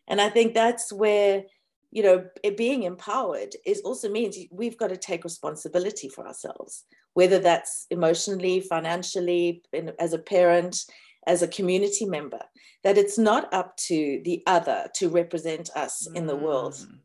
And 0.08 0.20
I 0.20 0.30
think 0.30 0.54
that's 0.54 0.92
where, 0.92 1.44
you 1.91 2.03
know, 2.03 2.25
being 2.57 2.83
empowered 2.83 3.53
is 3.65 3.81
also 3.81 4.10
means 4.10 4.38
we've 4.50 4.77
got 4.77 4.89
to 4.89 4.98
take 4.98 5.24
responsibility 5.24 6.07
for 6.07 6.25
ourselves, 6.25 6.86
whether 7.13 7.38
that's 7.38 7.86
emotionally, 7.91 8.62
financially, 8.62 9.62
in, 9.74 9.91
as 10.00 10.13
a 10.13 10.17
parent, 10.17 10.86
as 11.27 11.41
a 11.41 11.48
community 11.48 12.05
member, 12.05 12.39
that 12.83 12.98
it's 12.98 13.17
not 13.17 13.53
up 13.53 13.75
to 13.77 14.21
the 14.24 14.41
other 14.48 14.88
to 14.95 15.10
represent 15.10 15.69
us 15.75 16.07
in 16.15 16.25
the 16.27 16.36
world. 16.36 16.74
Mm. 16.74 17.00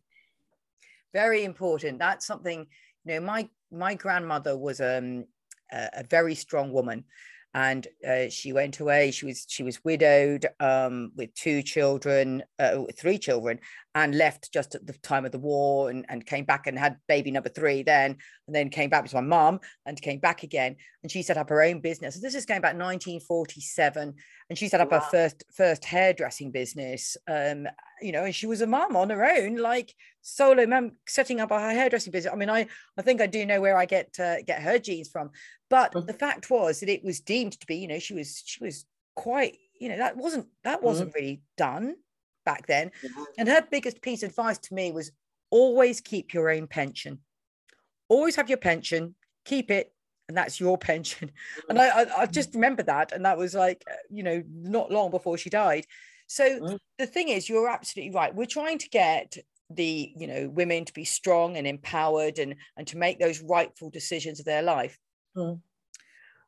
Very 1.12 1.44
important. 1.44 1.98
That's 1.98 2.26
something, 2.26 2.66
you 3.04 3.14
know, 3.14 3.20
my 3.20 3.48
my 3.72 3.94
grandmother 3.94 4.56
was 4.56 4.80
um, 4.80 5.24
a, 5.72 5.88
a 5.94 6.04
very 6.04 6.36
strong 6.36 6.72
woman 6.72 7.04
and 7.56 7.88
uh, 8.06 8.28
she 8.28 8.52
went 8.52 8.80
away 8.80 9.10
she 9.10 9.24
was 9.24 9.46
she 9.48 9.62
was 9.62 9.82
widowed 9.82 10.46
um, 10.60 11.10
with 11.16 11.34
two 11.34 11.62
children 11.62 12.42
uh, 12.58 12.82
three 12.94 13.18
children 13.18 13.58
and 13.96 14.14
left 14.14 14.52
just 14.52 14.74
at 14.74 14.86
the 14.86 14.92
time 14.92 15.24
of 15.24 15.32
the 15.32 15.38
war 15.38 15.88
and, 15.88 16.04
and 16.10 16.26
came 16.26 16.44
back 16.44 16.66
and 16.66 16.78
had 16.78 16.98
baby 17.08 17.30
number 17.30 17.48
three 17.48 17.82
then 17.82 18.14
and 18.46 18.54
then 18.54 18.68
came 18.68 18.90
back 18.90 19.06
to 19.06 19.14
my 19.16 19.22
mom 19.22 19.58
and 19.86 20.02
came 20.02 20.18
back 20.18 20.42
again 20.42 20.76
and 21.02 21.10
she 21.10 21.22
set 21.22 21.38
up 21.38 21.48
her 21.48 21.62
own 21.62 21.80
business 21.80 22.20
this 22.20 22.34
is 22.34 22.44
going 22.44 22.60
back 22.60 22.74
1947 22.74 24.14
and 24.50 24.58
she 24.58 24.68
set 24.68 24.82
up 24.82 24.92
wow. 24.92 25.00
her 25.00 25.06
first 25.10 25.44
first 25.50 25.82
hairdressing 25.82 26.50
business 26.50 27.16
um, 27.26 27.66
you 28.02 28.12
know 28.12 28.24
and 28.24 28.34
she 28.34 28.46
was 28.46 28.60
a 28.60 28.66
mom 28.66 28.94
on 28.94 29.08
her 29.08 29.24
own 29.24 29.56
like 29.56 29.94
solo 30.20 30.66
mom 30.66 30.92
setting 31.08 31.40
up 31.40 31.48
her 31.48 31.70
hairdressing 31.70 32.12
business 32.12 32.34
i 32.34 32.36
mean 32.36 32.50
i 32.50 32.66
i 32.98 33.02
think 33.02 33.22
i 33.22 33.26
do 33.26 33.46
know 33.46 33.62
where 33.62 33.78
i 33.78 33.86
get 33.86 34.14
uh, 34.20 34.42
get 34.42 34.60
her 34.60 34.78
genes 34.78 35.08
from 35.08 35.30
but 35.70 35.94
mm-hmm. 35.94 36.06
the 36.06 36.12
fact 36.12 36.50
was 36.50 36.80
that 36.80 36.90
it 36.90 37.02
was 37.02 37.20
deemed 37.20 37.58
to 37.58 37.66
be 37.66 37.76
you 37.76 37.88
know 37.88 37.98
she 37.98 38.12
was 38.12 38.42
she 38.44 38.62
was 38.62 38.84
quite 39.14 39.56
you 39.80 39.88
know 39.88 39.96
that 39.96 40.18
wasn't 40.18 40.46
that 40.64 40.82
wasn't 40.82 41.08
mm-hmm. 41.08 41.18
really 41.18 41.42
done 41.56 41.96
back 42.46 42.66
then. 42.66 42.90
Mm-hmm. 43.04 43.22
and 43.38 43.48
her 43.48 43.62
biggest 43.70 44.00
piece 44.00 44.22
of 44.22 44.30
advice 44.30 44.58
to 44.58 44.74
me 44.74 44.92
was 44.92 45.12
always 45.50 46.00
keep 46.00 46.32
your 46.32 46.48
own 46.48 46.66
pension. 46.66 47.18
Always 48.08 48.36
have 48.36 48.48
your 48.48 48.58
pension 48.58 49.14
keep 49.46 49.70
it 49.70 49.92
and 50.28 50.36
that's 50.36 50.60
your 50.60 50.76
pension. 50.90 51.30
And 51.70 51.78
I, 51.78 52.02
I, 52.02 52.22
I 52.22 52.26
just 52.26 52.54
remember 52.54 52.82
that 52.82 53.12
and 53.12 53.24
that 53.24 53.38
was 53.38 53.54
like 53.54 53.82
uh, 53.90 53.94
you 54.10 54.22
know 54.22 54.42
not 54.52 54.90
long 54.90 55.10
before 55.10 55.38
she 55.38 55.48
died. 55.48 55.86
So 56.26 56.60
mm. 56.60 56.78
the 56.98 57.06
thing 57.06 57.28
is 57.28 57.48
you're 57.48 57.70
absolutely 57.70 58.14
right. 58.14 58.34
We're 58.34 58.46
trying 58.46 58.78
to 58.78 58.88
get 58.90 59.38
the 59.70 60.12
you 60.16 60.26
know 60.26 60.48
women 60.48 60.84
to 60.84 60.92
be 60.92 61.04
strong 61.04 61.56
and 61.56 61.66
empowered 61.66 62.38
and 62.38 62.54
and 62.76 62.86
to 62.88 62.98
make 62.98 63.18
those 63.18 63.40
rightful 63.40 63.90
decisions 63.90 64.38
of 64.38 64.44
their 64.44 64.62
life. 64.62 64.98
Mm. 65.36 65.60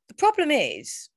the 0.08 0.14
problem 0.14 0.50
is 0.50 1.10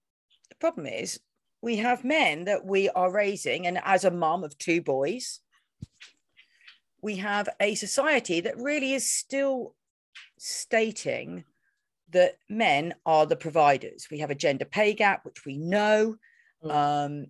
the 0.49 0.55
problem 0.55 0.85
is 0.85 1.21
we 1.61 1.77
have 1.77 2.03
men 2.03 2.45
that 2.45 2.65
we 2.65 2.89
are 2.89 3.11
raising 3.11 3.67
and 3.67 3.79
as 3.83 4.03
a 4.03 4.11
mom 4.11 4.43
of 4.43 4.57
two 4.57 4.81
boys 4.81 5.39
we 7.01 7.17
have 7.17 7.49
a 7.59 7.75
society 7.75 8.41
that 8.41 8.57
really 8.57 8.93
is 8.93 9.09
still 9.09 9.75
stating 10.37 11.43
that 12.09 12.37
men 12.49 12.93
are 13.05 13.25
the 13.25 13.35
providers 13.35 14.07
we 14.11 14.19
have 14.19 14.31
a 14.31 14.35
gender 14.35 14.65
pay 14.65 14.93
gap 14.93 15.25
which 15.25 15.45
we 15.45 15.57
know 15.57 16.15
mm. 16.63 16.71
um, 16.71 17.27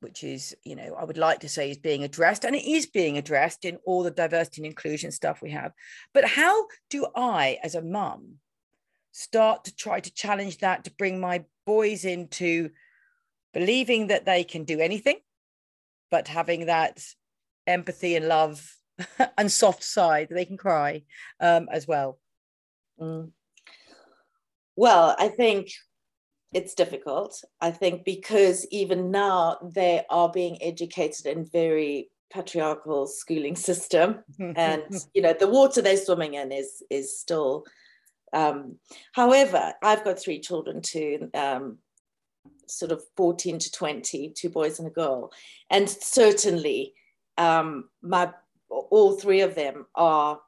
which 0.00 0.24
is, 0.24 0.56
you 0.64 0.74
know, 0.74 0.96
I 0.98 1.04
would 1.04 1.18
like 1.18 1.40
to 1.40 1.48
say 1.48 1.70
is 1.70 1.78
being 1.78 2.04
addressed, 2.04 2.44
and 2.44 2.56
it 2.56 2.64
is 2.64 2.86
being 2.86 3.18
addressed 3.18 3.64
in 3.64 3.78
all 3.84 4.02
the 4.02 4.10
diversity 4.10 4.62
and 4.62 4.66
inclusion 4.66 5.12
stuff 5.12 5.42
we 5.42 5.50
have. 5.50 5.72
But 6.12 6.24
how 6.24 6.66
do 6.88 7.06
I, 7.14 7.58
as 7.62 7.74
a 7.74 7.82
mum, 7.82 8.36
start 9.12 9.64
to 9.64 9.74
try 9.74 10.00
to 10.00 10.14
challenge 10.14 10.58
that 10.58 10.84
to 10.84 10.92
bring 10.92 11.20
my 11.20 11.44
boys 11.66 12.04
into 12.04 12.70
believing 13.52 14.08
that 14.08 14.24
they 14.24 14.44
can 14.44 14.64
do 14.64 14.80
anything, 14.80 15.18
but 16.10 16.28
having 16.28 16.66
that 16.66 17.02
empathy 17.66 18.16
and 18.16 18.28
love 18.28 18.76
and 19.38 19.50
soft 19.50 19.82
side 19.82 20.28
they 20.30 20.44
can 20.44 20.56
cry 20.56 21.02
um, 21.40 21.68
as 21.72 21.86
well? 21.86 22.18
Mm. 23.00 23.30
Well, 24.76 25.14
I 25.18 25.28
think 25.28 25.72
it's 26.52 26.74
difficult, 26.74 27.42
I 27.60 27.70
think, 27.70 28.04
because 28.04 28.66
even 28.70 29.10
now 29.10 29.58
they 29.74 30.04
are 30.10 30.30
being 30.30 30.62
educated 30.62 31.26
in 31.26 31.44
very 31.44 32.10
patriarchal 32.32 33.06
schooling 33.06 33.56
system, 33.56 34.24
and 34.38 34.84
you 35.14 35.22
know 35.22 35.34
the 35.38 35.48
water 35.48 35.82
they're 35.82 35.96
swimming 35.96 36.34
in 36.34 36.52
is 36.52 36.82
is 36.90 37.18
still. 37.18 37.64
Um, 38.32 38.78
however, 39.12 39.74
I've 39.82 40.04
got 40.04 40.20
three 40.20 40.40
children 40.40 40.82
too. 40.82 41.30
Um, 41.34 41.78
sort 42.70 42.92
of 42.92 43.02
14 43.16 43.58
to 43.58 43.72
20, 43.72 44.30
two 44.30 44.48
boys 44.48 44.78
and 44.78 44.88
a 44.88 44.90
girl. 44.90 45.32
And 45.70 45.88
certainly, 45.88 46.94
um, 47.38 47.88
my 48.02 48.32
all 48.68 49.18
three 49.18 49.40
of 49.40 49.54
them 49.54 49.86
are 49.94 50.40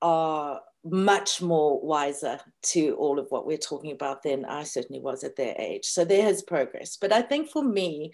are 0.00 0.60
much 0.84 1.42
more 1.42 1.80
wiser 1.80 2.40
to 2.62 2.94
all 2.96 3.18
of 3.18 3.26
what 3.30 3.46
we're 3.46 3.58
talking 3.58 3.92
about 3.92 4.22
than 4.22 4.44
I 4.44 4.62
certainly 4.62 5.00
was 5.00 5.24
at 5.24 5.36
their 5.36 5.54
age. 5.58 5.84
So 5.84 6.04
there 6.04 6.22
has 6.22 6.42
progress. 6.42 6.96
But 6.96 7.12
I 7.12 7.20
think 7.20 7.50
for 7.50 7.62
me, 7.62 8.12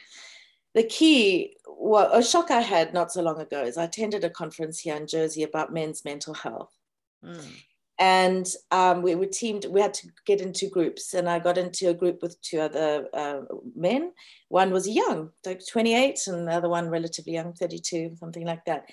the 0.75 0.83
key, 0.83 1.57
well, 1.69 2.11
a 2.13 2.23
shock 2.23 2.51
I 2.51 2.61
had 2.61 2.95
not 2.95 3.13
so 3.13 3.23
long 3.23 3.41
ago 3.41 3.63
is 3.63 3.77
I 3.77 3.85
attended 3.85 4.25
a 4.25 4.31
conference 4.31 4.81
here 4.81 4.97
in 4.97 5.07
Jersey 5.07 5.43
about 5.43 5.73
men's 5.73 6.05
mental 6.05 6.35
health. 6.35 6.73
Mm. 7.25 7.45
And 7.99 8.47
um, 8.73 9.03
we 9.03 9.15
were 9.15 9.27
teamed, 9.27 9.67
we 9.67 9.81
had 9.81 9.95
to 9.95 10.09
get 10.27 10.41
into 10.41 10.69
groups, 10.69 11.15
and 11.15 11.29
I 11.29 11.39
got 11.39 11.59
into 11.59 11.89
a 11.89 11.95
group 11.95 12.23
with 12.23 12.41
two 12.43 12.61
other 12.61 13.07
uh, 13.15 13.43
men. 13.77 14.13
One 14.49 14.73
was 14.73 14.89
young, 14.89 15.31
like 15.47 15.61
28, 15.65 16.19
and 16.27 16.49
the 16.49 16.53
other 16.53 16.69
one 16.69 16.89
relatively 16.89 17.35
young, 17.35 17.53
32, 17.53 18.17
something 18.19 18.45
like 18.45 18.65
that. 18.65 18.91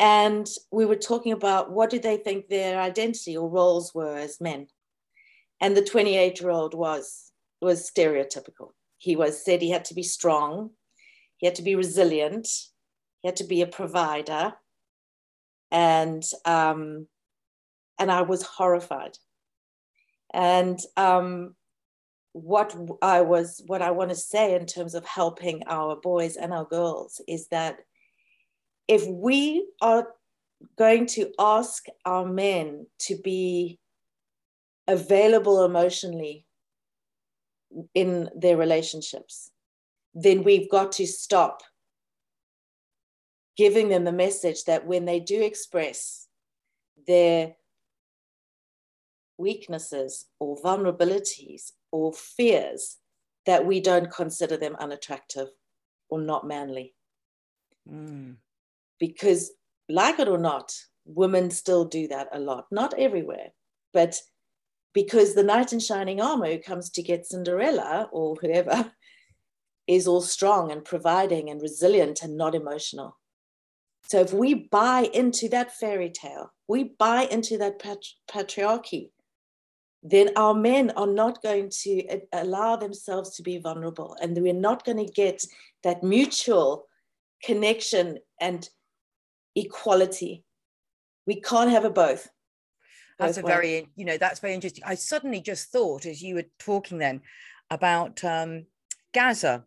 And 0.00 0.48
we 0.72 0.84
were 0.84 0.96
talking 0.96 1.32
about 1.32 1.70
what 1.70 1.90
do 1.90 2.00
they 2.00 2.16
think 2.16 2.48
their 2.48 2.80
identity 2.80 3.36
or 3.36 3.48
roles 3.48 3.94
were 3.94 4.16
as 4.16 4.40
men. 4.40 4.66
And 5.60 5.76
the 5.76 5.84
28 5.84 6.40
year 6.40 6.50
old 6.50 6.74
was, 6.74 7.30
was 7.60 7.88
stereotypical. 7.88 8.70
He 8.98 9.14
was 9.14 9.44
said 9.44 9.62
he 9.62 9.70
had 9.70 9.84
to 9.86 9.94
be 9.94 10.02
strong, 10.02 10.70
he 11.40 11.46
had 11.46 11.54
to 11.56 11.62
be 11.62 11.74
resilient. 11.74 12.48
He 13.22 13.28
had 13.28 13.36
to 13.36 13.44
be 13.44 13.62
a 13.62 13.66
provider. 13.66 14.54
And, 15.70 16.22
um, 16.44 17.06
and 18.00 18.10
I 18.10 18.22
was 18.22 18.42
horrified. 18.42 19.16
And 20.32 20.80
um, 20.96 21.54
what 22.32 22.74
I 23.02 23.20
was, 23.20 23.62
what 23.66 23.82
I 23.82 23.90
want 23.90 24.10
to 24.10 24.16
say 24.16 24.54
in 24.56 24.66
terms 24.66 24.94
of 24.94 25.04
helping 25.04 25.62
our 25.66 25.96
boys 25.96 26.36
and 26.36 26.52
our 26.52 26.64
girls 26.64 27.20
is 27.28 27.48
that 27.48 27.76
if 28.88 29.06
we 29.06 29.68
are 29.82 30.08
going 30.78 31.06
to 31.06 31.30
ask 31.38 31.84
our 32.04 32.26
men 32.26 32.86
to 33.00 33.16
be 33.22 33.78
available 34.88 35.64
emotionally 35.64 36.46
in 37.94 38.30
their 38.34 38.56
relationships, 38.56 39.50
then 40.14 40.42
we've 40.42 40.70
got 40.70 40.92
to 40.92 41.06
stop 41.06 41.62
giving 43.56 43.90
them 43.90 44.04
the 44.04 44.12
message 44.12 44.64
that 44.64 44.86
when 44.86 45.04
they 45.04 45.20
do 45.20 45.42
express 45.42 46.26
their 47.06 47.54
weaknesses 49.40 50.26
or 50.38 50.56
vulnerabilities 50.62 51.72
or 51.90 52.12
fears, 52.12 52.98
that 53.46 53.66
we 53.66 53.80
don't 53.80 54.12
consider 54.12 54.56
them 54.56 54.76
unattractive 54.78 55.48
or 56.08 56.20
not 56.20 56.46
manly. 56.46 56.94
Mm. 57.90 58.36
Because, 58.98 59.50
like 59.88 60.18
it 60.18 60.28
or 60.28 60.38
not, 60.38 60.72
women 61.04 61.50
still 61.50 61.84
do 61.84 62.06
that 62.08 62.28
a 62.32 62.38
lot, 62.38 62.66
not 62.70 62.94
everywhere, 62.98 63.50
but 63.92 64.20
because 64.92 65.34
the 65.34 65.42
knight 65.42 65.72
in 65.72 65.80
shining 65.80 66.20
armor 66.20 66.48
who 66.48 66.58
comes 66.58 66.90
to 66.90 67.02
get 67.02 67.26
Cinderella 67.26 68.08
or 68.12 68.36
whoever 68.36 68.92
is 69.86 70.06
all 70.06 70.20
strong 70.20 70.70
and 70.70 70.84
providing 70.84 71.50
and 71.50 71.62
resilient 71.62 72.22
and 72.22 72.36
not 72.36 72.54
emotional. 72.54 73.16
So 74.04 74.20
if 74.20 74.32
we 74.32 74.54
buy 74.54 75.08
into 75.12 75.48
that 75.50 75.72
fairy 75.72 76.10
tale, 76.10 76.52
we 76.68 76.84
buy 76.84 77.22
into 77.30 77.58
that 77.58 77.78
pat- 77.78 78.16
patriarchy, 78.28 79.10
then 80.02 80.30
our 80.36 80.54
men 80.54 80.90
are 80.96 81.06
not 81.06 81.42
going 81.42 81.70
to 81.82 82.20
allow 82.32 82.76
themselves 82.76 83.36
to 83.36 83.42
be 83.42 83.58
vulnerable 83.58 84.16
and 84.20 84.36
we're 84.36 84.54
not 84.54 84.84
going 84.84 85.04
to 85.04 85.12
get 85.12 85.44
that 85.84 86.02
mutual 86.02 86.86
connection 87.42 88.18
and 88.40 88.68
equality. 89.54 90.44
We 91.26 91.40
can't 91.40 91.70
have 91.70 91.84
a 91.84 91.90
both. 91.90 92.28
That's 93.18 93.36
a 93.36 93.42
very, 93.42 93.86
you 93.96 94.06
know, 94.06 94.16
that's 94.16 94.40
very 94.40 94.54
interesting. 94.54 94.82
I 94.86 94.94
suddenly 94.94 95.42
just 95.42 95.70
thought 95.70 96.06
as 96.06 96.22
you 96.22 96.36
were 96.36 96.46
talking 96.58 96.96
then 96.96 97.20
about 97.70 98.24
um, 98.24 98.64
Gazza 99.12 99.64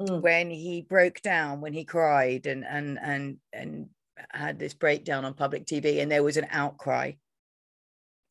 mm. 0.00 0.22
when 0.22 0.48
he 0.50 0.80
broke 0.80 1.20
down, 1.20 1.60
when 1.60 1.74
he 1.74 1.84
cried 1.84 2.46
and 2.46 2.64
and 2.64 2.98
and 3.02 3.36
and 3.52 3.88
had 4.30 4.58
this 4.58 4.72
breakdown 4.72 5.26
on 5.26 5.34
public 5.34 5.66
TV, 5.66 6.00
and 6.00 6.10
there 6.10 6.22
was 6.22 6.38
an 6.38 6.46
outcry. 6.50 7.12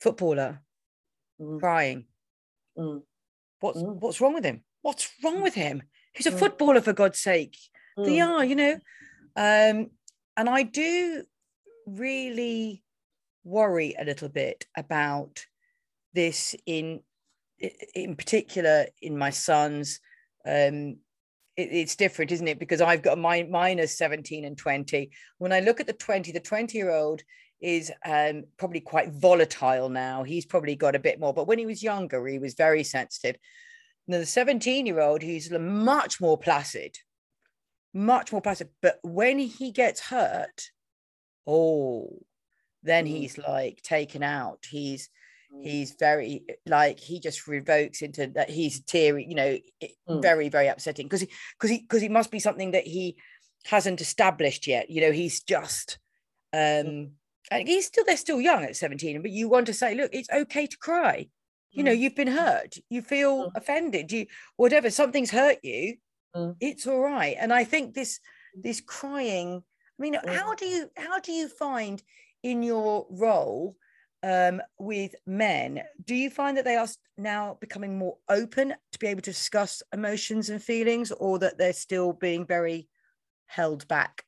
Footballer 0.01 0.62
mm. 1.43 1.59
crying. 1.59 2.05
Mm. 2.77 3.01
What's 3.59 3.81
mm. 3.81 3.99
what's 3.99 4.21
wrong 4.21 4.33
with 4.33 4.43
him? 4.43 4.63
What's 4.81 5.09
wrong 5.23 5.41
with 5.41 5.53
him? 5.53 5.83
He's 6.13 6.27
a 6.27 6.31
mm. 6.31 6.39
footballer 6.39 6.81
for 6.81 6.93
God's 6.93 7.19
sake. 7.19 7.57
They 7.97 8.17
mm. 8.17 8.27
are, 8.27 8.45
you 8.45 8.55
know. 8.55 8.73
Um, 9.35 9.91
and 10.35 10.49
I 10.49 10.63
do 10.63 11.23
really 11.85 12.83
worry 13.43 13.95
a 13.99 14.05
little 14.05 14.29
bit 14.29 14.65
about 14.75 15.45
this 16.13 16.55
in 16.65 17.01
in 17.95 18.15
particular 18.15 18.87
in 19.01 19.17
my 19.17 19.29
son's 19.29 19.99
um, 20.45 20.97
it, 21.55 21.69
it's 21.71 21.95
different, 21.95 22.31
isn't 22.31 22.47
it? 22.47 22.59
Because 22.59 22.81
I've 22.81 23.01
got 23.01 23.17
my 23.17 23.43
minus 23.43 23.97
17 23.97 24.45
and 24.45 24.57
20. 24.57 25.11
When 25.37 25.53
I 25.53 25.59
look 25.59 25.79
at 25.79 25.87
the 25.87 25.93
20, 25.93 26.31
the 26.31 26.39
20 26.39 26.77
year 26.77 26.91
old 26.91 27.21
is 27.63 27.91
um, 28.05 28.43
probably 28.57 28.81
quite 28.81 29.09
volatile 29.09 29.89
now. 29.89 30.23
He's 30.23 30.45
probably 30.45 30.75
got 30.75 30.95
a 30.95 30.99
bit 30.99 31.19
more, 31.19 31.33
but 31.33 31.47
when 31.47 31.57
he 31.57 31.65
was 31.65 31.81
younger, 31.81 32.27
he 32.27 32.37
was 32.37 32.53
very 32.53 32.83
sensitive. 32.83 33.37
Now, 34.05 34.17
the 34.17 34.25
17 34.25 34.85
year 34.85 34.99
old, 34.99 35.21
he's 35.21 35.49
much 35.49 36.19
more 36.19 36.37
placid, 36.37 36.97
much 37.93 38.33
more 38.33 38.41
placid. 38.41 38.67
But 38.81 38.99
when 39.01 39.39
he 39.39 39.71
gets 39.71 40.01
hurt, 40.01 40.71
oh, 41.47 42.19
then 42.83 43.05
mm. 43.05 43.09
he's 43.09 43.37
like 43.37 43.81
taken 43.81 44.23
out. 44.23 44.65
He's 44.69 45.09
Mm. 45.53 45.63
he's 45.63 45.95
very 45.99 46.43
like 46.65 46.99
he 46.99 47.19
just 47.19 47.47
revokes 47.47 48.01
into 48.01 48.27
that 48.27 48.49
he's 48.49 48.81
teary 48.81 49.25
you 49.27 49.35
know 49.35 49.57
mm. 50.09 50.21
very 50.21 50.49
very 50.49 50.67
upsetting 50.67 51.05
because 51.05 51.21
he 51.21 51.29
because 51.59 51.69
he 51.69 51.79
because 51.79 52.01
it 52.01 52.11
must 52.11 52.31
be 52.31 52.39
something 52.39 52.71
that 52.71 52.87
he 52.87 53.17
hasn't 53.65 54.01
established 54.01 54.67
yet 54.67 54.89
you 54.89 55.01
know 55.01 55.11
he's 55.11 55.43
just 55.43 55.99
mm. 56.55 56.87
um 56.87 57.11
and 57.59 57.67
he's 57.67 57.87
still 57.87 58.03
they're 58.05 58.17
still 58.17 58.41
young 58.41 58.63
at 58.63 58.75
17 58.75 59.21
but 59.21 59.31
you 59.31 59.47
want 59.47 59.65
to 59.67 59.73
say 59.73 59.95
look 59.95 60.09
it's 60.13 60.29
okay 60.29 60.67
to 60.67 60.77
cry 60.77 61.27
you 61.71 61.83
know 61.83 61.91
mm. 61.91 61.99
you've 61.99 62.15
been 62.15 62.27
hurt 62.27 62.75
you 62.89 63.01
feel 63.01 63.45
mm. 63.45 63.51
offended 63.55 64.11
you 64.11 64.25
whatever 64.57 64.89
something's 64.89 65.31
hurt 65.31 65.57
you 65.63 65.95
mm. 66.35 66.55
it's 66.59 66.87
all 66.87 66.99
right 66.99 67.35
and 67.39 67.51
i 67.53 67.63
think 67.63 67.93
this 67.93 68.19
this 68.55 68.81
crying 68.81 69.63
i 69.99 70.01
mean 70.01 70.15
how 70.27 70.53
do 70.53 70.65
you 70.65 70.89
how 70.97 71.19
do 71.19 71.31
you 71.31 71.47
find 71.47 72.03
in 72.43 72.61
your 72.61 73.05
role 73.09 73.75
um, 74.23 74.61
with 74.79 75.13
men, 75.27 75.83
do 76.05 76.15
you 76.15 76.29
find 76.29 76.57
that 76.57 76.63
they 76.63 76.77
are 76.77 76.87
now 77.17 77.57
becoming 77.59 77.97
more 77.97 78.17
open 78.29 78.73
to 78.93 78.99
be 78.99 79.07
able 79.07 79.21
to 79.21 79.31
discuss 79.31 79.83
emotions 79.93 80.49
and 80.49 80.63
feelings, 80.63 81.11
or 81.11 81.39
that 81.39 81.57
they're 81.57 81.73
still 81.73 82.13
being 82.13 82.45
very 82.45 82.87
held 83.47 83.85
back? 83.89 84.23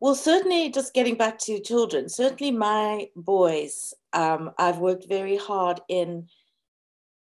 Well, 0.00 0.14
certainly, 0.14 0.70
just 0.70 0.94
getting 0.94 1.14
back 1.14 1.38
to 1.40 1.60
children, 1.60 2.08
certainly 2.08 2.50
my 2.50 3.08
boys, 3.16 3.94
um, 4.12 4.50
I've 4.58 4.78
worked 4.78 5.08
very 5.08 5.36
hard 5.36 5.80
in 5.88 6.28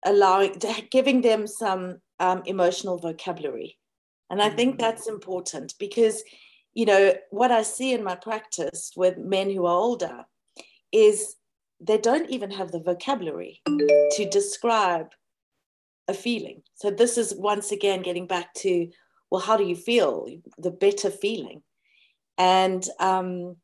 allowing, 0.05 0.61
giving 0.91 1.23
them 1.23 1.47
some 1.47 1.99
um, 2.21 2.43
emotional 2.47 2.99
vocabulary. 2.99 3.79
And 4.31 4.43
I 4.43 4.51
think 4.51 4.73
mm-hmm. 4.73 4.83
that's 4.83 5.09
important 5.09 5.75
because, 5.79 6.23
you 6.75 6.87
know, 6.87 7.15
what 7.31 7.51
I 7.51 7.63
see 7.63 7.93
in 7.93 8.05
my 8.05 8.15
practice 8.15 8.93
with 8.97 9.17
men 9.17 9.51
who 9.51 9.67
are 9.67 9.75
older 9.75 10.25
is 10.93 11.37
they 11.81 11.99
don't 11.99 12.29
even 12.31 12.51
have 12.51 12.73
the 12.73 12.81
vocabulary 12.81 13.63
to 13.67 14.29
describe 14.31 15.09
a 16.09 16.15
feeling. 16.15 16.63
So 16.75 16.91
this 16.91 17.19
is 17.19 17.35
once 17.35 17.71
again 17.71 18.03
getting 18.03 18.27
back 18.27 18.53
to, 18.55 18.89
well, 19.31 19.41
how 19.41 19.57
do 19.57 19.65
you 19.65 19.77
feel? 19.77 20.27
The 20.59 20.71
better 20.71 21.11
feeling. 21.11 21.63
And 22.39 22.87
um, 23.01 23.57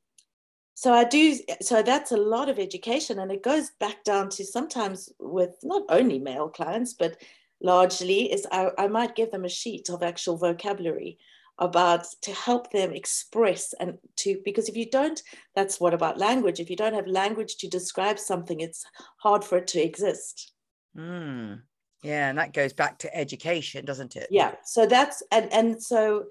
so 0.75 0.93
I 0.93 1.05
do, 1.05 1.39
so 1.63 1.83
that's 1.83 2.13
a 2.13 2.17
lot 2.17 2.49
of 2.49 2.59
education. 2.59 3.21
And 3.21 3.31
it 3.31 3.43
goes 3.43 3.71
back 3.81 4.05
down 4.05 4.29
to 4.31 4.45
sometimes 4.45 5.11
with 5.19 5.57
not 5.63 5.85
only 5.89 6.19
male 6.19 6.49
clients, 6.49 6.93
but 6.93 7.17
largely 7.63 8.33
is 8.33 8.47
I, 8.53 8.71
I 8.77 8.89
might 8.89 9.17
give 9.17 9.31
them 9.31 9.45
a 9.45 9.49
sheet 9.49 9.89
of 9.89 10.03
actual 10.03 10.37
vocabulary 10.37 11.19
about 11.59 12.05
to 12.23 12.33
help 12.33 12.73
them 12.73 12.93
express 12.93 13.75
and 13.79 13.97
to 14.17 14.41
because 14.45 14.69
if 14.69 14.77
you 14.77 14.91
don't 14.91 15.23
that's 15.55 15.79
what 15.79 15.95
about 15.95 16.19
language 16.19 16.59
if 16.59 16.69
you 16.69 16.75
don't 16.75 16.95
have 16.95 17.07
language 17.07 17.57
to 17.57 17.69
describe 17.69 18.19
something 18.19 18.59
it's 18.61 18.85
hard 19.19 19.45
for 19.45 19.59
it 19.59 19.67
to 19.69 19.81
exist 19.81 20.53
mm. 20.97 21.61
yeah 22.03 22.29
and 22.29 22.39
that 22.39 22.53
goes 22.53 22.73
back 22.73 22.99
to 22.99 23.17
education 23.17 23.85
doesn't 23.85 24.17
it 24.17 24.27
yeah 24.33 24.53
so 24.65 24.85
that's 24.85 25.23
and 25.31 25.53
and 25.53 25.81
so 25.81 26.25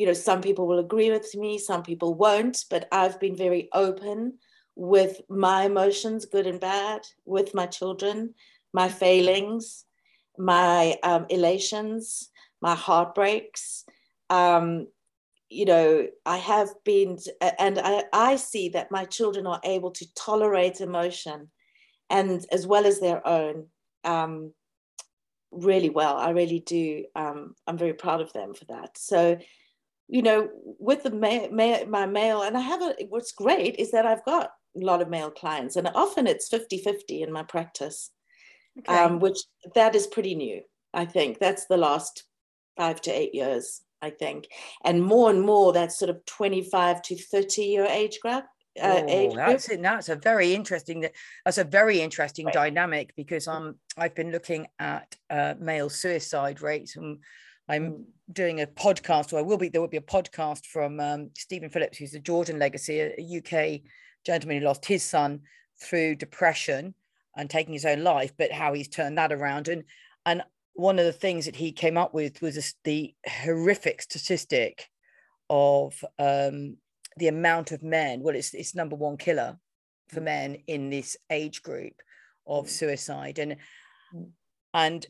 you 0.00 0.06
know 0.06 0.12
some 0.12 0.40
people 0.40 0.66
will 0.66 0.78
agree 0.78 1.10
with 1.10 1.34
me 1.34 1.58
some 1.58 1.82
people 1.82 2.14
won't 2.14 2.64
but 2.70 2.88
i've 2.90 3.18
been 3.20 3.36
very 3.36 3.68
open 3.72 4.38
with 4.76 5.20
my 5.28 5.64
emotions 5.64 6.24
good 6.24 6.46
and 6.46 6.60
bad 6.60 7.02
with 7.24 7.54
my 7.54 7.66
children 7.66 8.34
my 8.72 8.88
failings 8.88 9.84
my 10.40 10.96
um, 11.02 11.26
elations, 11.30 12.30
my 12.60 12.74
heartbreaks. 12.74 13.84
Um, 14.30 14.86
you 15.48 15.64
know, 15.64 16.06
I 16.24 16.38
have 16.38 16.70
been, 16.84 17.18
and 17.58 17.78
I, 17.78 18.04
I 18.12 18.36
see 18.36 18.70
that 18.70 18.90
my 18.90 19.04
children 19.04 19.46
are 19.46 19.60
able 19.64 19.90
to 19.92 20.14
tolerate 20.14 20.80
emotion 20.80 21.50
and 22.08 22.44
as 22.50 22.66
well 22.66 22.86
as 22.86 23.00
their 23.00 23.26
own 23.26 23.66
um, 24.04 24.52
really 25.50 25.90
well. 25.90 26.16
I 26.16 26.30
really 26.30 26.60
do. 26.60 27.04
Um, 27.14 27.54
I'm 27.66 27.76
very 27.76 27.94
proud 27.94 28.20
of 28.20 28.32
them 28.32 28.54
for 28.54 28.64
that. 28.66 28.96
So, 28.96 29.38
you 30.10 30.22
know, 30.22 30.48
with 30.78 31.04
the 31.04 31.10
ma- 31.10 31.48
ma- 31.52 31.84
my 31.88 32.04
male, 32.04 32.42
and 32.42 32.56
I 32.56 32.60
have 32.60 32.82
a, 32.82 32.94
what's 33.08 33.32
great 33.32 33.76
is 33.76 33.92
that 33.92 34.06
I've 34.06 34.24
got 34.24 34.50
a 34.76 34.80
lot 34.80 35.00
of 35.00 35.08
male 35.08 35.30
clients, 35.30 35.76
and 35.76 35.88
often 35.94 36.26
it's 36.26 36.48
50 36.48 36.78
50 36.78 37.22
in 37.22 37.32
my 37.32 37.44
practice, 37.44 38.10
okay. 38.80 38.92
um, 38.92 39.20
which 39.20 39.38
that 39.74 39.94
is 39.94 40.08
pretty 40.08 40.34
new. 40.34 40.62
I 40.92 41.04
think 41.04 41.38
that's 41.38 41.66
the 41.66 41.76
last 41.76 42.24
five 42.76 43.00
to 43.02 43.12
eight 43.12 43.34
years, 43.34 43.82
I 44.02 44.10
think. 44.10 44.48
And 44.84 45.02
more 45.02 45.30
and 45.30 45.42
more, 45.42 45.72
that 45.72 45.92
sort 45.92 46.10
of 46.10 46.24
25 46.26 47.02
to 47.02 47.16
30 47.16 47.62
year 47.62 47.84
age 47.84 48.18
group. 48.20 48.44
Uh, 48.80 49.02
oh, 49.06 49.36
that's 49.36 49.68
it. 49.68 49.82
That's 49.82 50.08
a 50.08 50.16
very 50.16 50.54
interesting. 50.54 51.06
That's 51.44 51.58
a 51.58 51.64
very 51.64 52.00
interesting 52.00 52.46
right. 52.46 52.54
dynamic 52.54 53.12
because 53.16 53.46
um, 53.46 53.76
I've 53.96 54.14
been 54.14 54.32
looking 54.32 54.66
at 54.78 55.16
uh, 55.28 55.54
male 55.58 55.90
suicide 55.90 56.62
rates, 56.62 56.96
and 56.96 57.18
I'm 57.70 58.06
doing 58.32 58.60
a 58.60 58.66
podcast, 58.66 59.32
or 59.32 59.38
I 59.38 59.42
will 59.42 59.56
be. 59.56 59.68
There 59.68 59.80
will 59.80 59.88
be 59.88 59.96
a 59.96 60.02
podcast 60.02 60.66
from 60.66 61.00
um, 61.00 61.30
Stephen 61.36 61.70
Phillips, 61.70 61.98
who's 61.98 62.12
the 62.12 62.18
Jordan 62.18 62.58
Legacy, 62.58 63.00
a, 63.00 63.14
a 63.18 63.38
UK 63.38 63.82
gentleman 64.26 64.58
who 64.58 64.66
lost 64.66 64.84
his 64.84 65.02
son 65.02 65.40
through 65.82 66.16
depression 66.16 66.94
and 67.36 67.48
taking 67.48 67.72
his 67.72 67.84
own 67.84 68.02
life, 68.02 68.32
but 68.36 68.52
how 68.52 68.72
he's 68.72 68.88
turned 68.88 69.16
that 69.18 69.32
around. 69.32 69.68
And 69.68 69.84
and 70.26 70.42
one 70.74 70.98
of 70.98 71.04
the 71.04 71.12
things 71.12 71.44
that 71.44 71.56
he 71.56 71.72
came 71.72 71.96
up 71.96 72.14
with 72.14 72.40
was 72.42 72.74
the 72.84 73.14
horrific 73.26 74.02
statistic 74.02 74.88
of 75.48 76.04
um, 76.18 76.76
the 77.16 77.28
amount 77.28 77.72
of 77.72 77.82
men 77.82 78.20
well 78.20 78.34
it's 78.34 78.54
it's 78.54 78.74
number 78.74 78.96
one 78.96 79.16
killer 79.16 79.58
for 80.08 80.20
men 80.20 80.56
in 80.66 80.90
this 80.90 81.16
age 81.28 81.62
group 81.62 81.92
of 82.46 82.66
mm. 82.66 82.68
suicide 82.68 83.38
and 83.38 83.56
mm. 84.14 84.28
and 84.72 85.06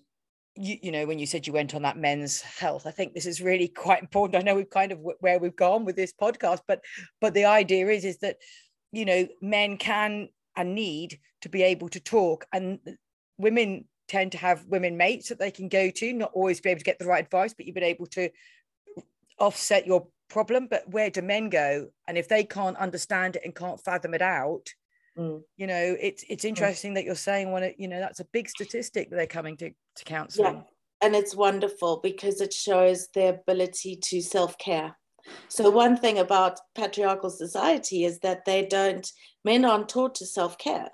you, 0.61 0.77
you 0.83 0.93
know 0.93 1.07
when 1.07 1.19
you 1.19 1.27
said 1.27 1.47
you 1.47 1.53
went 1.53 1.75
on 1.75 1.83
that 1.83 1.97
men's 1.97 2.41
health 2.41 2.87
i 2.87 2.91
think 2.91 3.15
this 3.15 3.27
is 3.27 3.41
really 3.41 3.69
quite 3.69 4.03
important. 4.03 4.37
I 4.37 4.45
know 4.45 4.55
we've 4.55 4.71
kind 4.71 4.93
of 4.93 5.01
where 5.21 5.39
we've 5.39 5.57
gone 5.57 5.85
with 5.85 5.97
this 5.97 6.13
podcast 6.13 6.61
but 6.69 6.81
but 7.21 7.35
the 7.35 7.47
idea 7.47 7.89
is 7.89 8.05
is 8.05 8.19
that 8.19 8.37
you 8.93 9.05
know 9.05 9.27
men 9.41 9.77
can 9.77 10.29
and 10.57 10.75
need 10.75 11.19
to 11.43 11.49
be 11.49 11.63
able 11.63 11.89
to 11.91 12.01
talk 12.01 12.47
and 12.53 12.79
women 13.39 13.87
tend 14.09 14.33
to 14.33 14.39
have 14.39 14.67
women 14.67 14.97
mates 14.97 15.29
that 15.29 15.39
they 15.39 15.51
can 15.51 15.69
go 15.69 15.91
to 15.91 16.13
not 16.13 16.33
always 16.35 16.61
be 16.61 16.71
able 16.71 16.81
to 16.81 16.85
get 16.85 16.99
the 16.99 17.07
right 17.07 17.25
advice 17.25 17.55
but 17.55 17.67
you've 17.67 17.75
been 17.75 17.85
able 17.85 18.07
to 18.07 18.29
offset 19.39 19.87
your 19.87 20.07
problem. 20.31 20.69
But 20.71 20.89
where 20.89 21.11
do 21.11 21.21
men 21.21 21.51
go? 21.51 21.89
And 22.07 22.17
if 22.17 22.29
they 22.29 22.45
can't 22.45 22.77
understand 22.77 23.37
it 23.37 23.43
and 23.45 23.55
can't 23.55 23.83
fathom 23.83 24.15
it 24.15 24.23
out 24.23 24.71
mm. 25.19 25.43
you 25.57 25.67
know 25.67 25.97
it's 26.01 26.25
it's 26.29 26.45
mm. 26.45 26.49
interesting 26.49 26.93
mm. 26.93 26.95
that 26.95 27.05
you're 27.05 27.15
saying 27.15 27.53
when 27.53 27.63
it 27.63 27.77
you 27.79 27.89
know 27.89 28.01
that's 28.01 28.21
a 28.21 28.27
big 28.33 28.49
statistic 28.49 29.11
that 29.11 29.17
they're 29.17 29.27
coming 29.27 29.57
to 29.57 29.71
to 29.97 30.05
counseling 30.05 30.57
yeah. 30.57 30.63
and 31.07 31.15
it's 31.15 31.35
wonderful 31.35 32.01
because 32.03 32.41
it 32.41 32.53
shows 32.53 33.09
their 33.15 33.35
ability 33.35 33.97
to 33.97 34.21
self-care 34.21 34.97
so 35.49 35.69
one 35.71 35.97
thing 35.97 36.19
about 36.19 36.59
patriarchal 36.75 37.31
society 37.31 38.05
is 38.05 38.21
that 38.21 38.45
they 38.45 38.65
don't 38.67 39.13
men 39.45 39.65
aren't 39.65 39.89
taught 39.89 40.15
to 40.15 40.27
self-care 40.27 40.89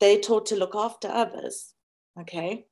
they're 0.00 0.20
taught 0.20 0.46
to 0.46 0.56
look 0.56 0.74
after 0.74 1.08
others 1.08 1.74
okay 2.20 2.64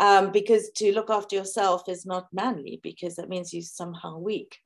um, 0.00 0.30
because 0.30 0.70
to 0.76 0.92
look 0.92 1.10
after 1.10 1.34
yourself 1.34 1.88
is 1.88 2.06
not 2.06 2.28
manly 2.32 2.78
because 2.84 3.16
that 3.16 3.28
means 3.28 3.52
you're 3.52 3.62
somehow 3.62 4.16
weak 4.18 4.58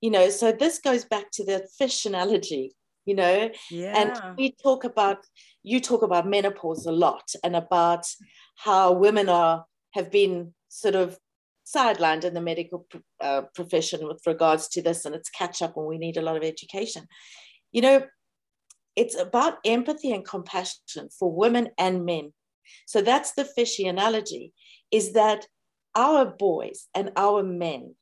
you 0.00 0.10
know 0.10 0.30
so 0.30 0.52
this 0.52 0.78
goes 0.78 1.04
back 1.04 1.30
to 1.32 1.44
the 1.44 1.66
fish 1.78 2.06
analogy 2.06 2.72
you 3.06 3.14
know? 3.14 3.50
Yeah. 3.70 3.96
and 3.96 4.36
we 4.36 4.54
talk 4.62 4.84
about 4.84 5.24
you 5.62 5.80
talk 5.80 6.02
about 6.02 6.26
menopause 6.28 6.86
a 6.86 6.92
lot 6.92 7.32
and 7.44 7.56
about 7.56 8.06
how 8.56 8.92
women 8.92 9.28
are 9.28 9.64
have 9.92 10.10
been 10.10 10.54
sort 10.68 10.94
of 10.94 11.18
sidelined 11.66 12.24
in 12.24 12.34
the 12.34 12.40
medical 12.40 12.86
uh, 13.20 13.42
profession 13.54 14.06
with 14.06 14.20
regards 14.26 14.68
to 14.68 14.82
this 14.82 15.04
and 15.04 15.14
it's 15.14 15.30
catch 15.30 15.62
up 15.62 15.76
and 15.76 15.86
we 15.86 15.98
need 15.98 16.16
a 16.16 16.22
lot 16.22 16.36
of 16.36 16.42
education. 16.42 17.06
You 17.72 17.82
know 17.82 18.02
it's 18.96 19.18
about 19.18 19.58
empathy 19.64 20.12
and 20.12 20.24
compassion 20.24 21.08
for 21.16 21.32
women 21.32 21.68
and 21.78 22.04
men. 22.04 22.32
So 22.86 23.00
that's 23.00 23.32
the 23.32 23.44
fishy 23.44 23.86
analogy 23.86 24.52
is 24.90 25.12
that 25.12 25.46
our 25.94 26.26
boys 26.26 26.88
and 26.94 27.10
our 27.16 27.42
men 27.42 27.94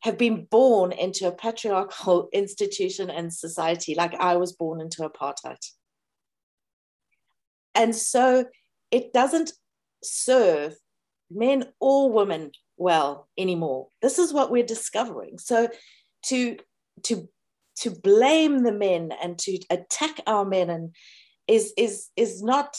have 0.00 0.16
been 0.16 0.46
born 0.50 0.92
into 0.92 1.26
a 1.26 1.32
patriarchal 1.32 2.28
institution 2.32 3.10
and 3.10 3.32
society, 3.32 3.94
like 3.94 4.14
I 4.14 4.36
was 4.36 4.52
born 4.52 4.80
into 4.80 5.08
apartheid. 5.08 5.64
And 7.74 7.94
so 7.94 8.46
it 8.90 9.12
doesn't 9.12 9.52
serve 10.02 10.76
men 11.30 11.64
or 11.80 12.10
women 12.10 12.52
well 12.76 13.28
anymore. 13.36 13.88
This 14.02 14.18
is 14.18 14.32
what 14.32 14.50
we're 14.50 14.64
discovering. 14.64 15.38
So 15.38 15.68
to 16.26 16.56
to 17.04 17.28
to 17.76 17.90
blame 17.90 18.64
the 18.64 18.72
men 18.72 19.12
and 19.22 19.38
to 19.38 19.58
attack 19.70 20.20
our 20.26 20.44
men 20.44 20.70
and 20.70 20.94
is 21.46 21.72
is 21.76 22.08
is 22.16 22.42
not 22.42 22.76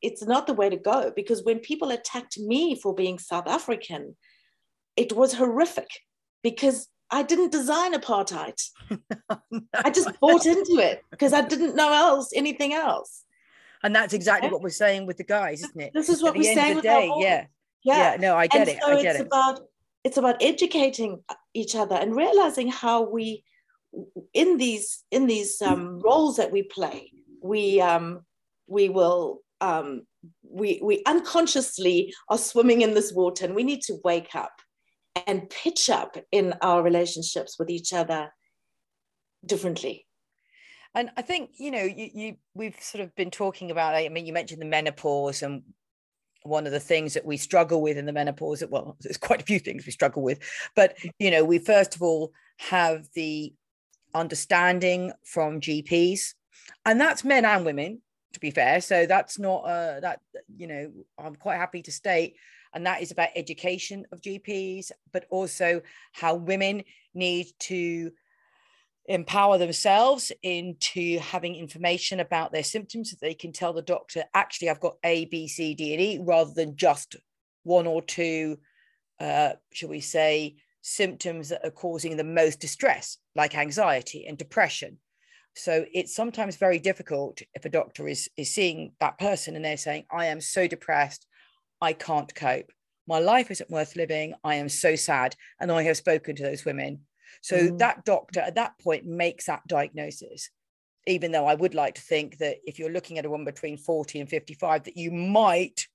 it's 0.00 0.24
not 0.24 0.46
the 0.46 0.54
way 0.54 0.68
to 0.70 0.76
go 0.76 1.12
because 1.14 1.44
when 1.44 1.58
people 1.58 1.90
attacked 1.90 2.38
me 2.38 2.74
for 2.74 2.94
being 2.94 3.18
South 3.18 3.46
African, 3.46 4.16
it 4.96 5.14
was 5.14 5.34
horrific 5.34 5.88
because 6.42 6.88
I 7.10 7.22
didn't 7.22 7.52
design 7.52 7.94
apartheid. 7.94 8.60
no. 9.50 9.60
I 9.74 9.90
just 9.90 10.08
bought 10.20 10.46
into 10.46 10.78
it 10.78 11.02
because 11.10 11.32
I 11.32 11.42
didn't 11.42 11.76
know 11.76 11.92
else 11.92 12.30
anything 12.34 12.72
else. 12.72 13.24
And 13.82 13.94
that's 13.94 14.14
exactly 14.14 14.50
what 14.50 14.62
we're 14.62 14.70
saying 14.70 15.06
with 15.06 15.16
the 15.16 15.24
guys, 15.24 15.62
isn't 15.62 15.80
it? 15.80 15.92
This 15.92 16.08
is 16.08 16.22
what 16.22 16.36
we're 16.36 16.54
saying 16.54 16.76
with 16.76 16.84
day, 16.84 17.10
yeah. 17.18 17.46
yeah. 17.84 18.12
Yeah, 18.12 18.16
no, 18.20 18.36
I 18.36 18.46
get 18.46 18.68
and 18.68 18.70
it. 18.70 18.78
So 18.80 18.92
I 18.92 19.02
get 19.02 19.16
it's 19.16 19.20
it. 19.22 19.26
about 19.26 19.60
it's 20.04 20.16
about 20.16 20.36
educating 20.40 21.22
each 21.52 21.74
other 21.74 21.96
and 21.96 22.14
realizing 22.14 22.68
how 22.68 23.02
we 23.02 23.44
in 24.32 24.56
these 24.56 25.02
in 25.10 25.26
these 25.26 25.60
um, 25.60 26.00
roles 26.00 26.36
that 26.36 26.52
we 26.52 26.62
play, 26.62 27.12
we 27.42 27.80
um, 27.80 28.24
we 28.68 28.88
will 28.88 29.40
um, 29.60 30.06
we 30.48 30.80
we 30.82 31.02
unconsciously 31.06 32.14
are 32.28 32.38
swimming 32.38 32.82
in 32.82 32.94
this 32.94 33.12
water 33.12 33.44
and 33.44 33.54
we 33.54 33.64
need 33.64 33.82
to 33.82 33.98
wake 34.04 34.34
up 34.34 34.61
and 35.26 35.48
pitch 35.50 35.90
up 35.90 36.16
in 36.30 36.54
our 36.62 36.82
relationships 36.82 37.58
with 37.58 37.70
each 37.70 37.92
other 37.92 38.32
differently. 39.44 40.06
And 40.94 41.10
i 41.16 41.22
think 41.22 41.52
you 41.56 41.70
know 41.70 41.82
you, 41.82 42.10
you 42.12 42.36
we've 42.52 42.78
sort 42.78 43.02
of 43.02 43.14
been 43.14 43.30
talking 43.30 43.70
about 43.70 43.94
i 43.94 44.10
mean 44.10 44.26
you 44.26 44.32
mentioned 44.34 44.60
the 44.60 44.66
menopause 44.66 45.42
and 45.42 45.62
one 46.42 46.66
of 46.66 46.72
the 46.72 46.80
things 46.80 47.14
that 47.14 47.24
we 47.24 47.38
struggle 47.38 47.80
with 47.80 47.96
in 47.96 48.04
the 48.04 48.12
menopause 48.12 48.62
well 48.68 48.98
there's 49.00 49.16
quite 49.16 49.40
a 49.40 49.44
few 49.46 49.58
things 49.58 49.86
we 49.86 49.92
struggle 49.92 50.22
with 50.22 50.38
but 50.76 50.94
you 51.18 51.30
know 51.30 51.44
we 51.44 51.58
first 51.58 51.96
of 51.96 52.02
all 52.02 52.30
have 52.58 53.08
the 53.14 53.54
understanding 54.14 55.12
from 55.24 55.62
gps 55.62 56.34
and 56.84 57.00
that's 57.00 57.24
men 57.24 57.46
and 57.46 57.64
women 57.64 58.02
to 58.32 58.40
be 58.40 58.50
fair. 58.50 58.80
So 58.80 59.06
that's 59.06 59.38
not 59.38 59.60
uh 59.64 60.00
that 60.00 60.20
you 60.56 60.66
know 60.66 60.92
i'm 61.18 61.36
quite 61.36 61.56
happy 61.56 61.82
to 61.82 61.92
state 61.92 62.36
and 62.74 62.86
that 62.86 63.02
is 63.02 63.10
about 63.10 63.30
education 63.36 64.06
of 64.12 64.20
GPs, 64.20 64.90
but 65.12 65.26
also 65.30 65.82
how 66.12 66.34
women 66.34 66.84
need 67.14 67.46
to 67.60 68.12
empower 69.06 69.58
themselves 69.58 70.30
into 70.42 71.18
having 71.18 71.56
information 71.56 72.20
about 72.20 72.52
their 72.52 72.62
symptoms 72.62 73.10
so 73.10 73.16
they 73.20 73.34
can 73.34 73.52
tell 73.52 73.72
the 73.72 73.82
doctor, 73.82 74.24
actually, 74.34 74.70
I've 74.70 74.80
got 74.80 74.96
A, 75.04 75.24
B, 75.26 75.48
C, 75.48 75.74
D, 75.74 75.92
and 75.92 76.00
E, 76.00 76.20
rather 76.22 76.52
than 76.54 76.76
just 76.76 77.16
one 77.64 77.86
or 77.86 78.02
two, 78.02 78.58
uh, 79.20 79.52
shall 79.72 79.88
we 79.88 80.00
say, 80.00 80.56
symptoms 80.82 81.48
that 81.48 81.64
are 81.64 81.70
causing 81.70 82.16
the 82.16 82.24
most 82.24 82.60
distress, 82.60 83.18
like 83.34 83.56
anxiety 83.56 84.26
and 84.26 84.36
depression. 84.38 84.98
So 85.54 85.84
it's 85.92 86.14
sometimes 86.14 86.56
very 86.56 86.78
difficult 86.78 87.42
if 87.54 87.64
a 87.64 87.70
doctor 87.70 88.08
is, 88.08 88.28
is 88.36 88.54
seeing 88.54 88.92
that 89.00 89.18
person 89.18 89.54
and 89.54 89.64
they're 89.64 89.76
saying, 89.76 90.04
I 90.10 90.26
am 90.26 90.40
so 90.40 90.66
depressed, 90.66 91.26
I 91.82 91.92
can't 91.92 92.32
cope. 92.34 92.70
My 93.08 93.18
life 93.18 93.50
isn't 93.50 93.68
worth 93.68 93.96
living. 93.96 94.34
I 94.44 94.54
am 94.54 94.68
so 94.68 94.94
sad. 94.94 95.34
And 95.60 95.70
I 95.70 95.82
have 95.82 95.96
spoken 95.96 96.36
to 96.36 96.42
those 96.44 96.64
women. 96.64 97.00
So 97.42 97.56
mm. 97.56 97.78
that 97.78 98.04
doctor 98.04 98.40
at 98.40 98.54
that 98.54 98.78
point 98.78 99.04
makes 99.04 99.46
that 99.46 99.66
diagnosis. 99.66 100.48
Even 101.08 101.32
though 101.32 101.46
I 101.46 101.56
would 101.56 101.74
like 101.74 101.96
to 101.96 102.00
think 102.00 102.38
that 102.38 102.58
if 102.64 102.78
you're 102.78 102.92
looking 102.92 103.18
at 103.18 103.24
a 103.26 103.30
woman 103.30 103.44
between 103.44 103.76
40 103.76 104.20
and 104.20 104.28
55, 104.28 104.84
that 104.84 104.96
you 104.96 105.10
might 105.10 105.88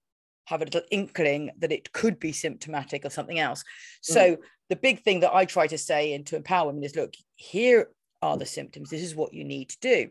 have 0.45 0.61
a 0.61 0.65
little 0.65 0.81
inkling 0.91 1.51
that 1.59 1.71
it 1.71 1.93
could 1.93 2.19
be 2.19 2.33
symptomatic 2.33 3.05
of 3.05 3.13
something 3.13 3.39
else. 3.39 3.61
Mm. 3.61 4.13
So 4.13 4.37
the 4.69 4.75
big 4.75 5.03
thing 5.03 5.21
that 5.21 5.33
I 5.33 5.45
try 5.45 5.67
to 5.67 5.77
say 5.77 6.13
and 6.13 6.25
to 6.27 6.35
empower 6.35 6.67
women 6.67 6.83
is 6.83 6.97
look, 6.97 7.13
here 7.37 7.87
are 8.21 8.37
the 8.37 8.45
symptoms. 8.45 8.89
This 8.89 9.03
is 9.03 9.15
what 9.15 9.33
you 9.33 9.45
need 9.45 9.69
to 9.69 9.77
do. 9.79 10.09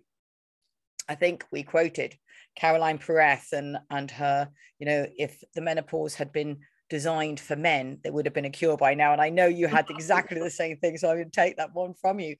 I 1.08 1.14
think 1.14 1.44
we 1.52 1.62
quoted 1.62 2.16
Caroline 2.56 2.98
Perez 2.98 3.52
and 3.52 3.78
and 3.90 4.10
her, 4.10 4.48
you 4.78 4.86
know, 4.86 5.06
if 5.16 5.42
the 5.54 5.60
menopause 5.60 6.14
had 6.14 6.32
been 6.32 6.58
designed 6.88 7.40
for 7.40 7.56
men, 7.56 7.98
there 8.02 8.12
would 8.12 8.26
have 8.26 8.34
been 8.34 8.44
a 8.44 8.50
cure 8.50 8.76
by 8.76 8.94
now. 8.94 9.12
And 9.12 9.20
I 9.20 9.28
know 9.28 9.46
you 9.46 9.66
had 9.66 9.86
exactly 9.90 10.40
the 10.40 10.50
same 10.50 10.76
thing, 10.78 10.96
so 10.96 11.10
I 11.10 11.16
would 11.16 11.32
take 11.32 11.56
that 11.56 11.74
one 11.74 11.94
from 11.94 12.20
you. 12.20 12.36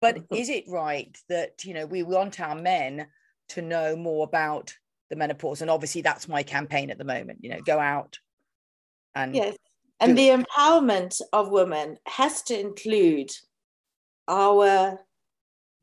But 0.00 0.18
is 0.34 0.48
it 0.48 0.64
right 0.68 1.16
that 1.28 1.64
you 1.64 1.74
know 1.74 1.86
we 1.86 2.02
want 2.02 2.40
our 2.40 2.54
men 2.54 3.06
to 3.50 3.62
know 3.62 3.96
more 3.96 4.24
about 4.24 4.74
the 5.08 5.16
menopause? 5.16 5.62
And 5.62 5.70
obviously, 5.70 6.02
that's 6.02 6.28
my 6.28 6.42
campaign 6.42 6.90
at 6.90 6.98
the 6.98 7.04
moment. 7.04 7.38
You 7.42 7.50
know, 7.50 7.60
go 7.64 7.78
out 7.78 8.18
and 9.14 9.34
yes, 9.34 9.56
and 10.00 10.16
the 10.16 10.28
empowerment 10.30 11.20
of 11.32 11.50
women 11.50 11.98
has 12.06 12.42
to 12.44 12.58
include 12.58 13.30
our 14.26 14.98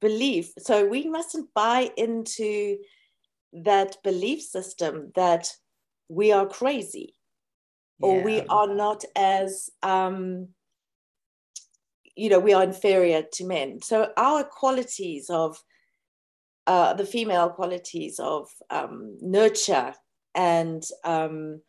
belief. 0.01 0.51
So 0.57 0.87
we 0.87 1.07
mustn't 1.07 1.53
buy 1.53 1.91
into 1.97 2.77
that 3.63 3.97
belief 4.03 4.41
system 4.41 5.11
that 5.15 5.51
we 6.09 6.31
are 6.31 6.47
crazy 6.47 7.15
yeah. 7.99 8.07
or 8.07 8.23
we 8.23 8.41
are 8.41 8.73
not 8.73 9.03
as 9.15 9.69
um, 9.83 10.49
you 12.15 12.29
know 12.29 12.39
we 12.39 12.53
are 12.53 12.63
inferior 12.63 13.23
to 13.33 13.45
men 13.45 13.81
so 13.81 14.11
our 14.17 14.43
qualities 14.43 15.29
of 15.29 15.57
uh, 16.65 16.93
the 16.93 17.05
female 17.05 17.49
qualities 17.49 18.19
of 18.19 18.49
um, 18.69 19.17
nurture 19.21 19.93
and 20.35 20.83
um, 21.05 21.61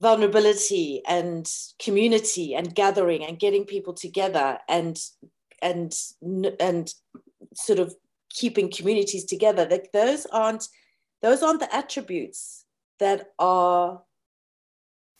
vulnerability 0.00 1.02
and 1.08 1.50
community 1.78 2.54
and 2.54 2.74
gathering 2.74 3.24
and 3.24 3.38
getting 3.38 3.64
people 3.64 3.94
together 3.94 4.58
and 4.68 4.98
and 5.62 5.94
and 6.60 6.94
sort 7.54 7.78
of 7.78 7.94
keeping 8.36 8.70
communities 8.70 9.24
together. 9.24 9.66
Like 9.68 9.90
those 9.92 10.26
aren't 10.26 10.68
those 11.22 11.42
aren't 11.42 11.60
the 11.60 11.74
attributes 11.74 12.64
that 13.00 13.30
are 13.38 14.02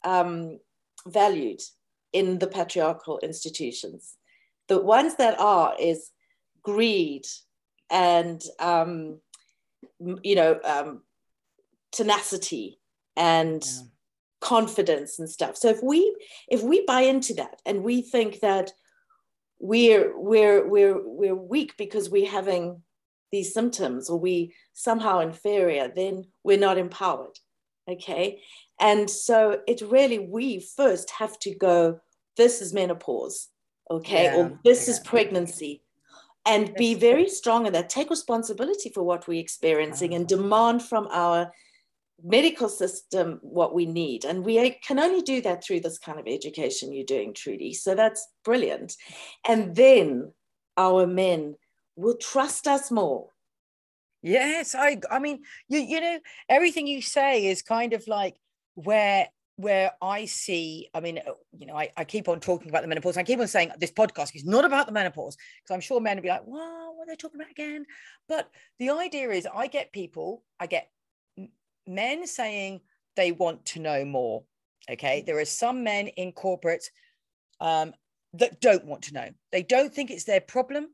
um, 0.05 0.61
valued 1.07 1.61
in 2.13 2.39
the 2.39 2.47
patriarchal 2.47 3.19
institutions. 3.23 4.17
The 4.69 4.81
ones 4.81 5.17
that 5.17 5.41
are 5.41 5.75
is 5.81 6.11
greed 6.63 7.27
and 7.91 8.43
um, 8.61 9.21
you 10.23 10.35
know 10.35 10.61
um, 10.65 11.03
tenacity 11.93 12.79
and 13.17 13.65
yeah. 13.65 13.83
confidence 14.41 15.19
and 15.19 15.31
stuff. 15.31 15.57
So 15.57 15.69
if 15.69 15.83
we 15.83 16.15
if 16.49 16.63
we 16.63 16.85
buy 16.85 17.03
into 17.03 17.35
that 17.35 17.61
and 17.65 17.83
we 17.83 18.03
think 18.03 18.41
that 18.41 18.73
we're 19.59 20.17
we're 20.19 20.69
we're 20.69 21.01
we're 21.03 21.35
weak 21.35 21.77
because 21.79 22.11
we're 22.11 22.31
having 22.31 22.83
these 23.33 23.53
symptoms 23.53 24.09
or 24.09 24.19
we 24.19 24.55
somehow 24.73 25.21
inferior 25.21 25.91
then 25.95 26.25
we're 26.45 26.59
not 26.59 26.79
empowered 26.79 27.39
okay 27.89 28.41
and 28.81 29.09
so 29.09 29.61
it 29.67 29.81
really 29.83 30.19
we 30.19 30.61
first 30.61 31.11
have 31.11 31.39
to 31.39 31.55
go 31.55 31.99
this 32.37 32.61
is 32.61 32.73
menopause 32.73 33.49
okay 33.91 34.25
yeah, 34.25 34.37
or 34.37 34.59
this 34.65 34.87
yeah. 34.87 34.95
is 34.95 35.01
pregnancy 35.01 35.83
and 36.47 36.73
be 36.75 36.95
very 36.95 37.29
strong 37.29 37.67
in 37.67 37.73
that 37.73 37.91
take 37.91 38.09
responsibility 38.09 38.89
for 38.89 39.03
what 39.03 39.27
we're 39.27 39.41
experiencing 39.41 40.15
and 40.15 40.31
uh-huh. 40.33 40.43
demand 40.43 40.83
from 40.83 41.09
our 41.11 41.53
medical 42.23 42.69
system 42.69 43.39
what 43.43 43.75
we 43.75 43.85
need. 43.87 44.25
And 44.25 44.45
we 44.45 44.71
can 44.83 44.99
only 44.99 45.23
do 45.23 45.41
that 45.43 45.63
through 45.63 45.81
this 45.81 45.99
kind 45.99 46.19
of 46.19 46.27
education 46.27 46.93
you're 46.93 47.05
doing, 47.05 47.35
Trudy. 47.35 47.75
So 47.75 47.95
that's 47.95 48.27
brilliant. 48.45 48.95
And 49.47 49.75
then 49.75 50.33
our 50.77 51.07
men 51.07 51.57
will 51.97 52.17
trust 52.17 52.67
us 52.67 52.91
more. 52.91 53.31
Yes, 54.23 54.75
I 54.75 55.01
I 55.11 55.19
mean, 55.19 55.43
you 55.69 55.81
you 55.81 56.01
know, 56.01 56.19
everything 56.49 56.87
you 56.87 57.03
say 57.03 57.47
is 57.47 57.63
kind 57.63 57.93
of 57.93 58.07
like 58.09 58.37
where 58.75 59.29
where 59.57 59.93
I 60.03 60.27
see, 60.27 60.91
I 60.93 61.01
mean, 61.01 61.19
uh, 61.19 61.33
you 61.57 61.67
know, 61.67 61.77
I, 61.77 61.91
I 61.97 62.05
keep 62.05 62.29
on 62.29 62.41
talking 62.41 62.69
about 62.69 62.83
the 62.83 62.89
menopause. 62.89 63.17
I 63.17 63.23
keep 63.23 63.41
on 63.41 63.49
saying 63.49 63.73
this 63.79 63.91
podcast 63.91 64.37
is 64.37 64.45
not 64.45 64.67
about 64.67 64.87
the 64.87 64.93
menopause 64.93 65.37
because 65.37 65.75
I'm 65.75 65.81
sure 65.81 65.99
men 65.99 66.17
will 66.17 66.23
be 66.23 66.29
like, 66.29 66.47
well, 66.47 66.95
what 66.95 67.05
are 67.05 67.13
they 67.13 67.17
talking 67.17 67.41
about 67.41 67.51
again? 67.51 67.87
But 68.29 68.51
the 68.79 68.91
idea 68.91 69.31
is 69.31 69.49
I 69.53 69.67
get 69.67 69.93
people, 69.93 70.45
I 70.61 70.67
get 70.67 70.91
men 71.87 72.27
saying 72.27 72.83
they 73.17 73.33
want 73.33 73.65
to 73.67 73.81
know 73.81 74.05
more. 74.05 74.45
Okay. 74.91 75.23
There 75.27 75.39
are 75.39 75.45
some 75.47 75.83
men 75.83 76.09
in 76.09 76.33
corporate 76.33 76.91
um, 77.61 77.95
that 78.35 78.61
don't 78.61 78.85
want 78.85 79.03
to 79.05 79.15
know. 79.15 79.31
They 79.53 79.63
don't 79.63 79.93
think 79.93 80.11
it's 80.11 80.25
their 80.25 80.41
problem. 80.41 80.89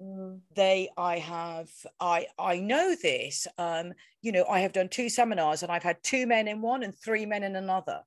Mm. 0.00 0.40
They, 0.54 0.90
I 0.96 1.18
have, 1.18 1.70
I, 2.00 2.26
I 2.38 2.58
know 2.58 2.94
this. 3.00 3.46
Um, 3.58 3.92
you 4.22 4.32
know, 4.32 4.44
I 4.44 4.60
have 4.60 4.72
done 4.72 4.88
two 4.88 5.08
seminars 5.08 5.62
and 5.62 5.72
I've 5.72 5.82
had 5.82 6.02
two 6.02 6.26
men 6.26 6.48
in 6.48 6.60
one 6.60 6.82
and 6.82 6.94
three 6.94 7.26
men 7.26 7.42
in 7.42 7.56
another. 7.56 8.02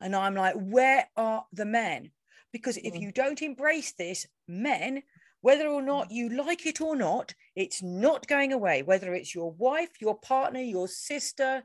And 0.00 0.14
I'm 0.14 0.34
like, 0.34 0.54
where 0.54 1.08
are 1.16 1.44
the 1.52 1.64
men? 1.64 2.10
Because 2.52 2.76
if 2.78 2.94
mm. 2.94 3.00
you 3.00 3.12
don't 3.12 3.42
embrace 3.42 3.92
this, 3.92 4.26
men, 4.48 5.02
whether 5.40 5.68
or 5.68 5.82
not 5.82 6.10
you 6.10 6.30
like 6.30 6.66
it 6.66 6.80
or 6.80 6.96
not, 6.96 7.34
it's 7.54 7.82
not 7.82 8.26
going 8.26 8.52
away, 8.52 8.82
whether 8.82 9.14
it's 9.14 9.34
your 9.34 9.52
wife, 9.52 9.90
your 10.00 10.18
partner, 10.18 10.60
your 10.60 10.88
sister, 10.88 11.62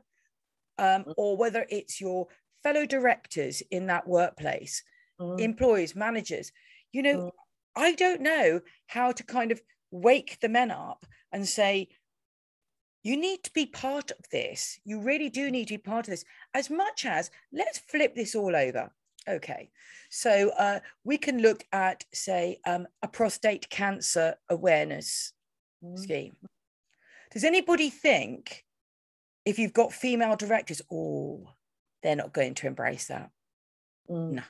um, 0.78 1.04
mm. 1.04 1.14
or 1.16 1.36
whether 1.36 1.66
it's 1.68 2.00
your 2.00 2.28
fellow 2.62 2.86
directors 2.86 3.62
in 3.70 3.86
that 3.86 4.06
workplace, 4.06 4.82
mm. 5.20 5.40
employees, 5.40 5.96
managers. 5.96 6.52
You 6.92 7.02
know, 7.02 7.16
mm. 7.16 7.30
I 7.74 7.94
don't 7.94 8.20
know 8.20 8.60
how 8.86 9.12
to 9.12 9.22
kind 9.24 9.52
of 9.52 9.60
wake 9.90 10.38
the 10.40 10.48
men 10.48 10.70
up 10.70 11.06
and 11.32 11.46
say, 11.48 11.88
you 13.02 13.16
need 13.16 13.42
to 13.44 13.52
be 13.52 13.66
part 13.66 14.10
of 14.10 14.28
this. 14.30 14.78
You 14.84 15.00
really 15.00 15.28
do 15.28 15.50
need 15.50 15.68
to 15.68 15.74
be 15.74 15.78
part 15.78 16.06
of 16.06 16.12
this, 16.12 16.24
as 16.54 16.70
much 16.70 17.04
as 17.04 17.30
let's 17.52 17.78
flip 17.78 18.14
this 18.14 18.34
all 18.34 18.54
over. 18.54 18.90
Okay, 19.28 19.70
so 20.10 20.50
uh, 20.58 20.80
we 21.04 21.16
can 21.16 21.42
look 21.42 21.64
at, 21.72 22.04
say, 22.12 22.58
um, 22.66 22.86
a 23.02 23.08
prostate 23.08 23.68
cancer 23.70 24.34
awareness 24.48 25.32
mm. 25.82 25.98
scheme. 25.98 26.36
Does 27.32 27.44
anybody 27.44 27.88
think 27.88 28.64
if 29.44 29.58
you've 29.58 29.72
got 29.72 29.92
female 29.92 30.36
directors, 30.36 30.82
oh, 30.90 31.48
they're 32.02 32.16
not 32.16 32.32
going 32.32 32.54
to 32.54 32.66
embrace 32.66 33.06
that? 33.06 33.30
Mm. 34.10 34.32
No, 34.32 34.42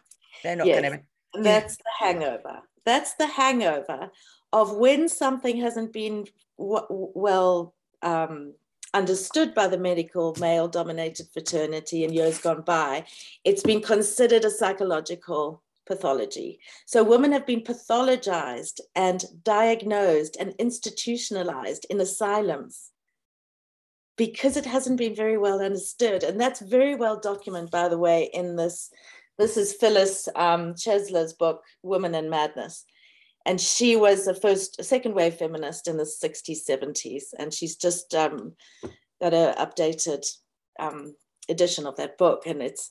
they're 0.42 0.56
not 0.56 0.66
yes, 0.66 0.80
going 0.80 0.92
to. 0.92 1.42
That's 1.42 1.76
the 1.76 1.84
hangover. 1.98 2.60
That's 2.84 3.14
the 3.14 3.26
hangover 3.26 4.10
of 4.52 4.76
when 4.76 5.08
something 5.08 5.60
hasn't 5.60 5.92
been 5.92 6.26
w- 6.58 6.86
well 6.88 7.74
um, 8.02 8.54
understood 8.94 9.54
by 9.54 9.68
the 9.68 9.78
medical 9.78 10.36
male 10.38 10.68
dominated 10.68 11.28
fraternity 11.32 12.04
in 12.04 12.12
years 12.12 12.38
gone 12.38 12.62
by, 12.62 13.06
it's 13.44 13.62
been 13.62 13.80
considered 13.80 14.44
a 14.44 14.50
psychological 14.50 15.62
pathology. 15.86 16.60
So 16.86 17.02
women 17.02 17.32
have 17.32 17.46
been 17.46 17.62
pathologized 17.62 18.80
and 18.94 19.24
diagnosed 19.44 20.36
and 20.38 20.54
institutionalized 20.58 21.86
in 21.90 22.00
asylums 22.00 22.90
because 24.16 24.56
it 24.56 24.66
hasn't 24.66 24.98
been 24.98 25.14
very 25.14 25.38
well 25.38 25.60
understood. 25.60 26.22
And 26.22 26.40
that's 26.40 26.60
very 26.60 26.94
well 26.94 27.18
documented, 27.18 27.70
by 27.70 27.88
the 27.88 27.98
way, 27.98 28.30
in 28.32 28.56
this. 28.56 28.90
This 29.42 29.56
is 29.56 29.72
Phyllis 29.72 30.28
um, 30.36 30.74
Chesler's 30.74 31.32
book, 31.32 31.64
Women 31.82 32.14
and 32.14 32.30
Madness. 32.30 32.84
And 33.44 33.60
she 33.60 33.96
was 33.96 34.28
a 34.28 34.36
first 34.36 34.84
second 34.84 35.16
wave 35.16 35.34
feminist 35.34 35.88
in 35.88 35.96
the 35.96 36.04
60s 36.04 36.58
70s 36.64 37.24
and 37.36 37.52
she's 37.52 37.74
just 37.74 38.14
um, 38.14 38.52
got 39.20 39.34
an 39.34 39.56
updated 39.56 40.24
um, 40.78 41.16
edition 41.48 41.88
of 41.88 41.96
that 41.96 42.18
book. 42.18 42.46
And 42.46 42.62
it's 42.62 42.88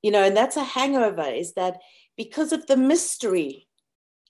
you 0.00 0.12
know 0.12 0.22
and 0.22 0.36
that's 0.36 0.56
a 0.56 0.62
hangover 0.62 1.28
is 1.28 1.54
that 1.54 1.80
because 2.16 2.52
of 2.52 2.68
the 2.68 2.76
mystery 2.76 3.66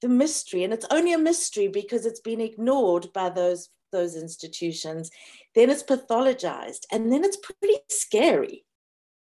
the 0.00 0.08
mystery 0.08 0.64
and 0.64 0.72
it's 0.72 0.86
only 0.90 1.12
a 1.12 1.18
mystery 1.18 1.68
because 1.68 2.06
it's 2.06 2.20
been 2.20 2.40
ignored 2.40 3.08
by 3.12 3.28
those 3.28 3.68
those 3.92 4.16
institutions 4.16 5.10
then 5.54 5.68
it's 5.68 5.82
pathologized 5.82 6.86
and 6.90 7.12
then 7.12 7.24
it's 7.24 7.36
pretty 7.36 7.76
scary. 7.90 8.64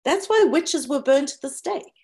That's 0.05 0.27
why 0.27 0.47
witches 0.51 0.87
were 0.87 1.01
burned 1.01 1.29
to 1.29 1.41
the 1.41 1.49
stake 1.49 1.96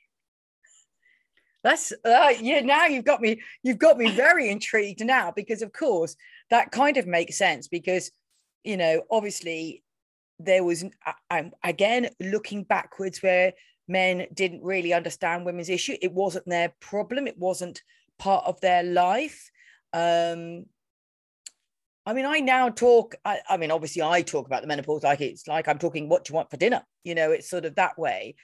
that's 1.63 1.91
uh, 2.05 2.33
yeah 2.39 2.59
now 2.59 2.85
you've 2.85 3.05
got 3.05 3.21
me 3.21 3.41
you've 3.63 3.77
got 3.77 3.97
me 3.97 4.11
very 4.11 4.49
intrigued 4.49 5.03
now 5.03 5.31
because 5.31 5.61
of 5.61 5.71
course 5.71 6.15
that 6.49 6.71
kind 6.71 6.97
of 6.97 7.07
makes 7.07 7.37
sense 7.37 7.67
because 7.67 8.11
you 8.63 8.77
know 8.77 9.01
obviously 9.09 9.83
there 10.39 10.63
was 10.63 10.83
I'm 11.29 11.51
again 11.63 12.09
looking 12.19 12.63
backwards 12.63 13.23
where 13.23 13.53
men 13.87 14.27
didn't 14.33 14.63
really 14.63 14.93
understand 14.93 15.45
women's 15.45 15.69
issue 15.69 15.95
it 16.01 16.11
wasn't 16.11 16.45
their 16.45 16.73
problem 16.79 17.27
it 17.27 17.37
wasn't 17.37 17.81
part 18.19 18.45
of 18.45 18.59
their 18.61 18.83
life 18.83 19.49
um 19.93 20.65
I 22.05 22.11
mean, 22.11 22.25
I 22.25 22.39
now 22.39 22.69
talk. 22.69 23.15
I, 23.23 23.39
I, 23.49 23.55
mean, 23.57 23.71
obviously, 23.71 24.01
I 24.01 24.23
talk 24.23 24.45
about 24.45 24.61
the 24.61 24.67
menopause 24.67 25.03
like 25.03 25.21
it's 25.21 25.47
like 25.47 25.67
I'm 25.67 25.79
talking 25.79 26.09
what 26.09 26.25
do 26.25 26.31
you 26.31 26.35
want 26.35 26.49
for 26.49 26.57
dinner. 26.57 26.83
You 27.03 27.15
know, 27.15 27.31
it's 27.31 27.49
sort 27.49 27.65
of 27.65 27.75
that 27.75 27.97
way. 27.97 28.35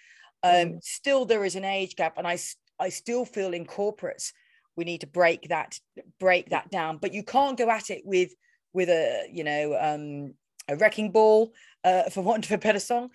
Um, 0.44 0.54
mm. 0.54 0.84
Still, 0.84 1.26
there 1.26 1.44
is 1.44 1.56
an 1.56 1.66
age 1.66 1.96
gap, 1.96 2.18
and 2.18 2.26
I 2.26 2.38
I 2.80 2.90
still 2.90 3.26
feel 3.26 3.54
in 3.54 3.66
corporates 3.66 4.32
we 4.80 4.86
need 4.86 5.02
to 5.02 5.08
break 5.08 5.50
that 5.50 5.78
break 6.20 6.50
that 6.50 6.72
down. 6.72 6.98
But 6.98 7.14
you 7.14 7.22
can't 7.22 7.58
go 7.58 7.70
at 7.70 7.90
it 7.90 8.02
with 8.06 8.32
with 8.74 8.90
a 8.90 9.28
you 9.32 9.44
know 9.44 9.78
um, 9.80 10.34
a 10.70 10.78
wrecking 10.78 11.12
ball, 11.12 11.54
uh, 11.84 12.04
for 12.10 12.22
want 12.22 12.46
of 12.46 12.52
a 12.54 12.58
better 12.58 12.80
song, 12.80 13.10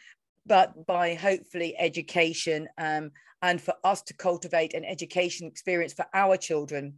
but 0.47 0.87
by 0.87 1.15
hopefully 1.15 1.75
education 1.79 2.69
um, 2.79 3.11
and 3.41 3.61
for 3.61 3.75
us 3.83 4.03
to 4.03 4.15
cultivate 4.15 4.75
an 4.75 4.85
education 4.85 5.47
experience 5.47 5.95
for 5.95 6.07
our 6.13 6.37
children 6.37 6.95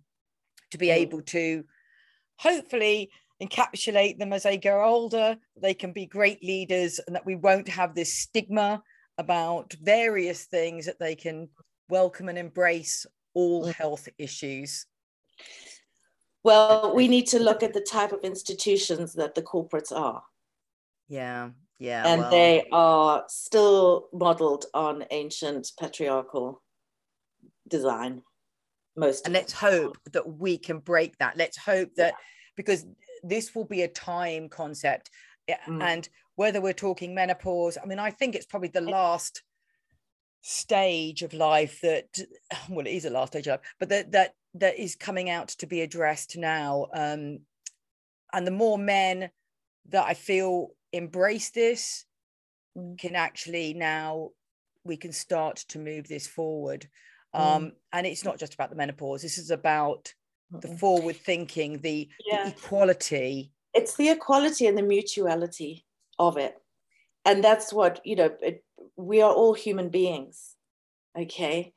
to 0.73 0.79
be 0.79 0.89
mm. 0.89 0.95
able 0.95 1.23
to 1.23 1.65
hopefully 2.39 3.11
encapsulate 3.41 4.19
them 4.19 4.33
as 4.33 4.43
they 4.43 4.57
grow 4.57 4.85
older, 4.85 5.37
they 5.61 5.75
can 5.75 5.93
be 5.93 6.07
great 6.07 6.43
leaders, 6.43 6.99
and 7.07 7.15
that 7.15 7.27
we 7.27 7.37
won't 7.37 7.69
have 7.69 7.95
this 7.95 8.19
stigma 8.19 8.83
about 9.19 9.75
various 9.81 10.45
things 10.45 10.87
that 10.87 10.99
they 10.99 11.15
can 11.15 11.49
welcome 11.89 12.29
and 12.29 12.39
embrace 12.39 13.07
all 13.35 13.67
mm. 13.67 13.75
health 13.75 14.09
issues. 14.19 14.87
Well, 16.43 16.95
we 16.95 17.09
need 17.09 17.27
to 17.29 17.41
look 17.41 17.63
at 17.63 17.75
the 17.75 17.81
type 17.81 18.13
of 18.13 18.21
institutions 18.23 19.15
that 19.15 19.35
the 19.35 19.43
corporates 19.43 19.93
are. 19.93 20.23
Yeah, 21.09 21.51
yeah. 21.79 22.07
And 22.07 22.23
well. 22.23 22.31
they 22.31 22.69
are 22.73 23.25
still 23.29 24.09
modeled 24.13 24.67
on 24.73 25.05
ancient 25.11 25.73
patriarchal 25.79 26.63
design. 27.69 28.23
Most 28.97 29.27
and 29.27 29.35
let's 29.35 29.53
hope 29.53 29.99
that 30.13 30.39
we 30.39 30.57
can 30.57 30.79
break 30.79 31.19
that. 31.19 31.37
Let's 31.37 31.59
hope 31.59 31.91
that 31.97 32.15
yeah. 32.15 32.25
because 32.57 32.87
this 33.23 33.55
will 33.55 33.65
be 33.65 33.83
a 33.83 33.89
time 33.89 34.49
concept. 34.49 35.11
Mm. 35.69 35.83
And 35.83 36.09
whether 36.37 36.61
we're 36.61 36.73
talking 36.73 37.15
menopause, 37.15 37.77
I 37.83 37.87
mean, 37.87 37.99
I 37.99 38.11
think 38.11 38.35
it's 38.35 38.47
probably 38.47 38.69
the 38.69 38.81
last 38.81 39.43
stage 40.49 41.23
of 41.23 41.35
life 41.35 41.81
that 41.81 42.07
well, 42.69 42.87
it 42.87 42.93
is 42.93 43.05
a 43.05 43.11
last 43.11 43.33
stage 43.33 43.47
of 43.47 43.53
life, 43.53 43.75
but 43.81 43.89
that 43.89 44.13
that 44.13 44.35
that 44.55 44.79
is 44.79 44.95
coming 44.95 45.29
out 45.29 45.49
to 45.49 45.67
be 45.67 45.83
addressed 45.83 46.37
now. 46.37 46.87
Um, 46.95 47.41
and 48.33 48.47
the 48.47 48.53
more 48.53 48.79
men 48.79 49.31
that 49.89 50.05
I 50.05 50.15
feel 50.15 50.69
embrace 50.93 51.51
this 51.51 52.07
mm. 52.77 52.99
can 52.99 53.15
actually 53.15 53.75
now 53.75 54.31
we 54.85 54.97
can 54.97 55.13
start 55.13 55.57
to 55.69 55.79
move 55.79 56.09
this 56.09 56.27
forward. 56.27 56.89
Mm. 57.35 57.41
Um, 57.41 57.73
and 57.93 58.07
it's 58.07 58.25
not 58.25 58.39
just 58.39 58.55
about 58.55 58.71
the 58.71 58.77
menopause. 58.77 59.23
This 59.23 59.39
is 59.39 59.51
about 59.51 60.15
the 60.51 60.69
forward 60.69 61.17
thinking, 61.17 61.81
the, 61.81 62.09
yeah. 62.25 62.45
the 62.45 62.51
equality. 62.51 63.53
It's 63.75 63.97
the 63.97 64.11
equality 64.11 64.67
and 64.67 64.79
the 64.79 64.83
mutuality 64.83 65.85
of 66.19 66.37
it. 66.37 66.57
And 67.25 67.43
that's 67.43 67.73
what, 67.73 68.01
you 68.05 68.15
know, 68.15 68.31
it, 68.41 68.65
we 68.97 69.21
are 69.23 69.33
all 69.33 69.55
human 69.55 69.89
beings, 69.89 70.55
okay? 71.19 71.73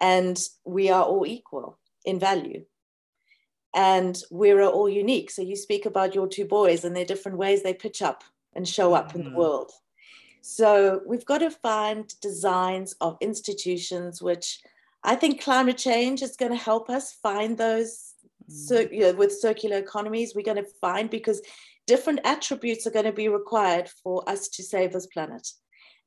And 0.00 0.38
we 0.64 0.90
are 0.90 1.04
all 1.04 1.26
equal 1.26 1.78
in 2.04 2.18
value. 2.18 2.64
And 3.74 4.18
we're 4.30 4.62
all 4.62 4.88
unique. 4.88 5.30
So 5.30 5.42
you 5.42 5.56
speak 5.56 5.86
about 5.86 6.14
your 6.14 6.28
two 6.28 6.44
boys 6.44 6.84
and 6.84 6.94
their 6.94 7.04
different 7.04 7.38
ways 7.38 7.62
they 7.62 7.74
pitch 7.74 8.02
up 8.02 8.22
and 8.54 8.68
show 8.68 8.92
up 8.92 9.08
mm-hmm. 9.08 9.18
in 9.18 9.24
the 9.24 9.30
mm-hmm. 9.30 9.38
world. 9.38 9.72
So 10.42 11.00
we've 11.06 11.24
got 11.24 11.38
to 11.38 11.50
find 11.50 12.12
designs 12.20 12.94
of 13.00 13.16
institutions 13.20 14.20
which 14.20 14.60
I 15.04 15.14
think 15.14 15.42
climate 15.42 15.78
change 15.78 16.20
is 16.22 16.36
going 16.36 16.52
to 16.52 16.58
help 16.58 16.90
us 16.90 17.12
find 17.12 17.56
those 17.56 18.12
so 18.48 18.80
you 18.80 19.00
know, 19.00 19.12
with 19.12 19.32
circular 19.32 19.78
economies, 19.78 20.34
we're 20.34 20.42
going 20.42 20.62
to 20.62 20.70
find 20.80 21.08
because 21.10 21.42
different 21.86 22.20
attributes 22.24 22.86
are 22.86 22.90
going 22.90 23.06
to 23.06 23.12
be 23.12 23.28
required 23.28 23.88
for 24.02 24.28
us 24.28 24.48
to 24.48 24.62
save 24.62 24.92
this 24.92 25.06
planet. 25.06 25.48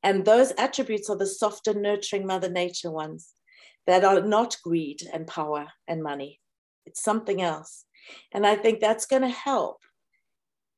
And 0.05 0.23
those 0.23 0.53
attributes 0.59 1.09
are 1.09 1.17
the 1.17 1.25
softer, 1.25 1.73
nurturing 1.73 2.27
Mother 2.27 2.47
Nature 2.47 2.91
ones 2.91 3.31
that 3.87 4.03
are 4.03 4.21
not 4.21 4.55
greed 4.63 5.01
and 5.11 5.25
power 5.25 5.65
and 5.87 6.03
money. 6.03 6.39
It's 6.85 7.01
something 7.01 7.41
else. 7.41 7.85
And 8.31 8.45
I 8.45 8.55
think 8.55 8.79
that's 8.79 9.07
going 9.07 9.23
to 9.23 9.29
help 9.29 9.79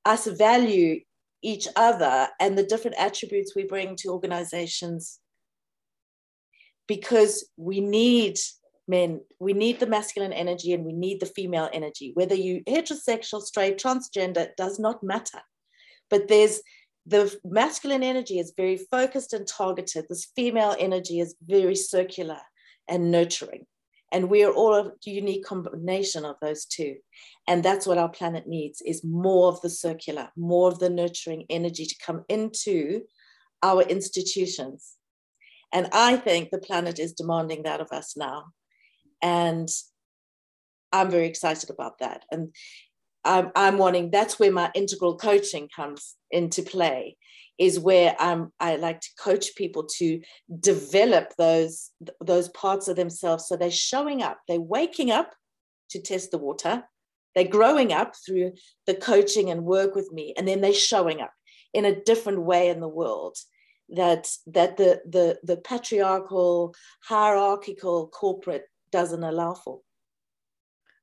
us 0.05 0.27
value 0.27 1.01
each 1.43 1.67
other 1.75 2.29
and 2.39 2.57
the 2.57 2.63
different 2.63 2.95
attributes 2.97 3.53
we 3.53 3.65
bring 3.65 3.97
to 3.97 4.11
organizations 4.11 5.19
because 6.87 7.49
we 7.57 7.81
need 7.81 8.39
men 8.87 9.19
we 9.39 9.51
need 9.51 9.79
the 9.79 9.85
masculine 9.85 10.31
energy 10.31 10.73
and 10.73 10.85
we 10.85 10.93
need 10.93 11.19
the 11.19 11.25
female 11.25 11.69
energy 11.73 12.11
whether 12.15 12.33
you 12.33 12.63
heterosexual 12.67 13.41
straight 13.41 13.77
transgender 13.77 14.47
does 14.55 14.79
not 14.79 15.03
matter 15.03 15.41
but 16.09 16.27
there's 16.27 16.61
the 17.07 17.33
masculine 17.45 18.03
energy 18.03 18.37
is 18.37 18.53
very 18.55 18.77
focused 18.77 19.31
and 19.31 19.47
targeted. 19.47 20.05
This 20.09 20.27
female 20.35 20.75
energy 20.77 21.21
is 21.21 21.35
very 21.41 21.75
circular 21.75 22.39
and 22.87 23.11
nurturing. 23.11 23.65
And 24.11 24.29
we 24.29 24.43
are 24.43 24.51
all 24.51 24.73
a 24.73 24.91
unique 25.05 25.45
combination 25.45 26.25
of 26.25 26.35
those 26.41 26.65
two. 26.65 26.97
And 27.47 27.63
that's 27.63 27.87
what 27.87 27.97
our 27.97 28.09
planet 28.09 28.47
needs 28.47 28.81
is 28.85 29.03
more 29.03 29.49
of 29.49 29.61
the 29.61 29.69
circular 29.69 30.29
more 30.35 30.69
of 30.69 30.79
the 30.79 30.89
nurturing 30.89 31.45
energy 31.49 31.85
to 31.85 31.95
come 32.05 32.23
into 32.29 33.01
our 33.63 33.81
institutions. 33.81 34.93
And 35.73 35.89
i 35.91 36.15
think 36.15 36.49
the 36.49 36.59
planet 36.59 36.99
is 36.99 37.13
demanding 37.13 37.63
that 37.63 37.81
of 37.81 37.91
us 37.91 38.15
now. 38.15 38.45
And 39.21 39.69
i'm 40.93 41.11
very 41.11 41.27
excited 41.27 41.69
about 41.69 41.99
that. 41.99 42.23
And 42.31 42.53
i'm, 43.27 43.51
I'm 43.55 43.77
wanting 43.77 44.11
that's 44.11 44.39
where 44.39 44.51
my 44.51 44.71
integral 44.73 45.17
coaching 45.17 45.69
comes 45.75 46.15
into 46.31 46.63
play 46.63 47.17
is 47.57 47.79
where 47.79 48.15
I'm, 48.19 48.51
I 48.59 48.75
like 48.75 49.01
to 49.01 49.09
coach 49.19 49.55
people 49.55 49.87
to 49.97 50.21
develop 50.59 51.33
those 51.39 51.89
those 52.21 52.49
parts 52.49 52.87
of 52.87 52.95
themselves 52.95 53.47
so 53.47 53.55
they're 53.57 53.71
showing 53.71 54.21
up 54.21 54.37
they're 54.47 54.59
waking 54.61 55.11
up 55.11 55.33
to 55.89 56.01
test 56.01 56.31
the 56.31 56.37
water 56.37 56.83
they're 57.33 57.47
growing 57.47 57.93
up 57.93 58.13
through 58.25 58.53
the 58.85 58.95
coaching 58.95 59.49
and 59.49 59.63
work 59.63 59.95
with 59.95 60.11
me 60.11 60.33
and 60.37 60.47
then 60.47 60.61
they're 60.61 60.73
showing 60.73 61.21
up 61.21 61.31
in 61.73 61.85
a 61.85 62.03
different 62.03 62.41
way 62.41 62.69
in 62.69 62.79
the 62.79 62.87
world 62.87 63.37
that 63.89 64.27
that 64.47 64.77
the 64.77 65.01
the 65.05 65.39
the 65.43 65.57
patriarchal 65.57 66.75
hierarchical 67.03 68.07
corporate 68.07 68.65
doesn't 68.91 69.23
allow 69.23 69.53
for. 69.53 69.79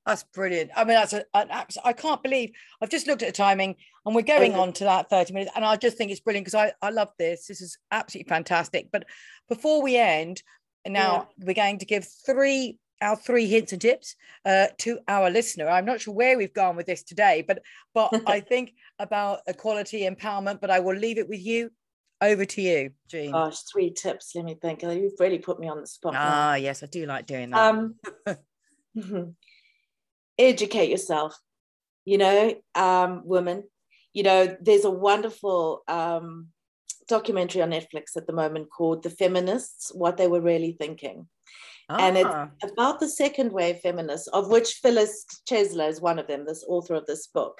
That's 0.07 0.23
brilliant. 0.23 0.71
I 0.77 0.85
mean, 0.85 0.95
that's 0.95 1.15
a, 1.15 1.25
an 1.33 1.49
absolute, 1.51 1.87
I 1.87 1.93
can't 1.95 2.23
believe 2.23 2.51
I've 2.83 2.91
just 2.91 3.07
looked 3.07 3.23
at 3.23 3.29
the 3.29 3.33
timing 3.33 3.77
and 4.05 4.15
we're 4.15 4.23
going 4.23 4.55
on 4.55 4.73
to 4.75 4.85
that 4.85 5.09
30 5.09 5.33
minutes. 5.33 5.53
And 5.57 5.65
I 5.65 5.77
just 5.77 5.97
think 5.97 6.11
it's 6.11 6.21
brilliant 6.21 6.47
because 6.47 6.55
I, 6.55 6.73
I 6.87 6.91
love 6.91 7.09
this. 7.19 7.47
This 7.47 7.63
is 7.63 7.79
absolutely 7.91 8.29
fantastic. 8.29 8.89
But 8.93 9.07
before 9.49 9.83
we 9.83 9.97
end, 9.97 10.43
now 10.87 11.29
yeah. 11.39 11.47
we're 11.47 11.55
going 11.55 11.79
to 11.79 11.87
give 11.87 12.07
three 12.27 12.79
our 13.01 13.17
three 13.17 13.47
hints 13.47 13.73
and 13.73 13.83
tips 13.83 14.15
uh, 14.45 14.67
to 14.79 14.99
our 15.09 15.31
listener. 15.31 15.69
I'm 15.69 15.85
not 15.85 16.01
sure 16.01 16.15
where 16.15 16.39
we've 16.39 16.55
gone 16.55 16.77
with 16.77 16.87
this 16.87 17.03
today, 17.03 17.45
but 17.47 17.61
but 17.93 18.13
I 18.27 18.41
think 18.41 18.73
about 18.99 19.41
equality 19.47 20.09
empowerment. 20.09 20.61
But 20.61 20.71
I 20.71 20.81
will 20.81 20.97
leave 20.97 21.19
it 21.19 21.29
with 21.29 21.45
you 21.45 21.71
over 22.21 22.45
to 22.45 22.63
you, 22.63 22.91
Jean. 23.09 23.33
Gosh, 23.33 23.61
three 23.63 23.91
tips. 23.91 24.33
Let 24.35 24.45
me 24.45 24.57
think. 24.61 24.83
You've 24.83 25.13
really 25.19 25.39
put 25.39 25.59
me 25.59 25.69
on 25.69 25.81
the 25.81 25.87
spot. 25.87 26.15
Ah, 26.17 26.53
now. 26.53 26.55
yes, 26.55 26.83
I 26.83 26.87
do 26.87 27.07
like 27.07 27.27
doing 27.27 27.51
that. 27.51 27.75
Um, 27.75 27.97
educate 30.39 30.91
yourself. 30.91 31.39
You 32.05 32.19
know, 32.19 32.55
um, 32.75 33.23
women. 33.25 33.65
You 34.13 34.23
know, 34.23 34.57
there's 34.61 34.85
a 34.85 34.91
wonderful 34.91 35.83
um, 35.89 36.49
documentary 37.09 37.63
on 37.63 37.71
Netflix 37.71 38.17
at 38.17 38.27
the 38.27 38.33
moment 38.33 38.69
called 38.71 39.03
"The 39.03 39.11
Feminists: 39.11 39.91
What 39.95 40.17
They 40.17 40.29
Were 40.29 40.41
Really 40.41 40.77
Thinking." 40.79 41.29
Ah. 41.89 41.97
And 41.99 42.17
it's 42.17 42.29
ah. 42.29 42.49
about 42.63 43.01
the 43.01 43.09
second 43.09 43.53
wave 43.53 43.79
feminists, 43.79 44.29
of 44.29 44.49
which 44.49 44.81
Phyllis 44.83 45.25
Chesler 45.49 45.89
is 45.89 46.01
one 46.01 46.19
of 46.19 46.27
them, 46.27 46.47
this 46.47 46.65
author 46.67 46.95
of 46.95 47.07
this 47.07 47.27
book. 47.27 47.59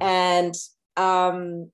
And 0.00 0.54
um, 0.96 1.70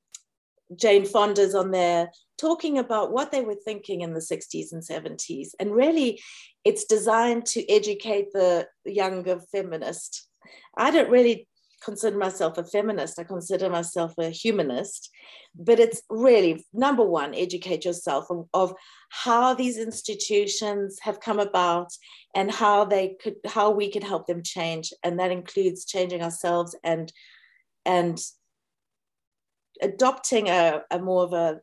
Jane 0.76 1.06
Fonda's 1.06 1.54
on 1.54 1.70
there 1.70 2.10
talking 2.36 2.78
about 2.78 3.12
what 3.12 3.32
they 3.32 3.40
were 3.40 3.56
thinking 3.56 4.02
in 4.02 4.14
the 4.14 4.20
60s 4.20 4.72
and 4.72 4.82
70s. 4.82 5.48
And 5.58 5.74
really, 5.74 6.20
it's 6.64 6.84
designed 6.84 7.46
to 7.46 7.68
educate 7.70 8.32
the 8.32 8.66
younger 8.84 9.40
feminist. 9.52 10.27
I 10.76 10.90
don't 10.90 11.10
really 11.10 11.48
consider 11.82 12.16
myself 12.16 12.58
a 12.58 12.64
feminist, 12.64 13.18
I 13.18 13.24
consider 13.24 13.70
myself 13.70 14.14
a 14.18 14.30
humanist. 14.30 15.10
But 15.54 15.80
it's 15.80 16.02
really 16.10 16.64
number 16.72 17.04
one, 17.04 17.34
educate 17.34 17.84
yourself 17.84 18.30
of, 18.30 18.46
of 18.52 18.74
how 19.10 19.54
these 19.54 19.78
institutions 19.78 20.98
have 21.02 21.20
come 21.20 21.40
about 21.40 21.88
and 22.34 22.50
how 22.50 22.84
they 22.84 23.16
could 23.20 23.36
how 23.46 23.70
we 23.70 23.90
could 23.90 24.04
help 24.04 24.26
them 24.26 24.42
change. 24.42 24.92
And 25.02 25.18
that 25.18 25.30
includes 25.30 25.84
changing 25.84 26.22
ourselves 26.22 26.76
and 26.84 27.12
and 27.84 28.20
adopting 29.80 30.48
a, 30.48 30.82
a 30.90 30.98
more 30.98 31.24
of 31.24 31.32
a 31.32 31.60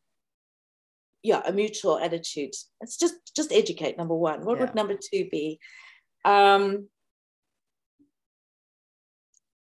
yeah 1.25 1.41
a 1.45 1.51
mutual 1.51 1.97
attitude 1.97 2.51
it's 2.81 2.97
just 2.97 3.15
just 3.35 3.51
educate 3.51 3.97
number 3.97 4.13
one 4.13 4.45
what 4.45 4.57
yeah. 4.57 4.65
would 4.65 4.75
number 4.75 4.93
two 4.93 5.27
be 5.31 5.59
um 6.23 6.87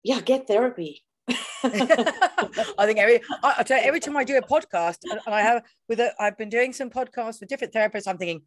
yeah 0.02 0.20
get 0.20 0.46
therapy 0.46 1.02
I 1.64 2.84
think 2.84 2.98
every 2.98 3.20
I, 3.44 3.54
I, 3.58 3.62
tell 3.62 3.78
you, 3.78 3.84
every 3.84 4.00
time 4.00 4.16
I 4.16 4.24
do 4.24 4.36
a 4.36 4.42
podcast 4.42 4.98
and, 5.04 5.20
and 5.24 5.34
I 5.34 5.40
have 5.40 5.62
with 5.88 6.00
a, 6.00 6.12
I've 6.20 6.36
been 6.36 6.48
doing 6.48 6.72
some 6.72 6.90
podcasts 6.90 7.38
with 7.38 7.48
different 7.48 7.72
therapists. 7.72 8.08
I'm 8.08 8.18
thinking, 8.18 8.42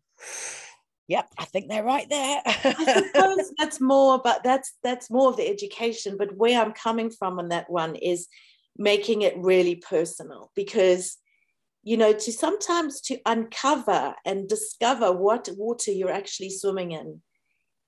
yep, 1.07 1.29
I 1.37 1.45
think 1.45 1.69
they're 1.69 1.85
right 1.85 2.07
there. 2.09 2.41
I 2.45 3.03
suppose 3.13 3.53
that's 3.57 3.79
more, 3.79 4.19
but 4.21 4.43
that's 4.43 4.73
that's 4.83 5.09
more 5.09 5.29
of 5.29 5.37
the 5.37 5.47
education. 5.47 6.17
But 6.17 6.35
where 6.35 6.61
I'm 6.61 6.73
coming 6.73 7.09
from 7.09 7.39
on 7.39 7.49
that 7.49 7.69
one 7.69 7.95
is 7.95 8.27
making 8.77 9.21
it 9.21 9.37
really 9.37 9.75
personal 9.75 10.51
because 10.53 11.17
you 11.83 11.95
know 11.95 12.11
to 12.11 12.31
sometimes 12.33 12.99
to 12.99 13.17
uncover 13.25 14.13
and 14.25 14.49
discover 14.49 15.13
what 15.13 15.47
water 15.55 15.91
you're 15.91 16.11
actually 16.11 16.49
swimming 16.49 16.91
in 16.91 17.21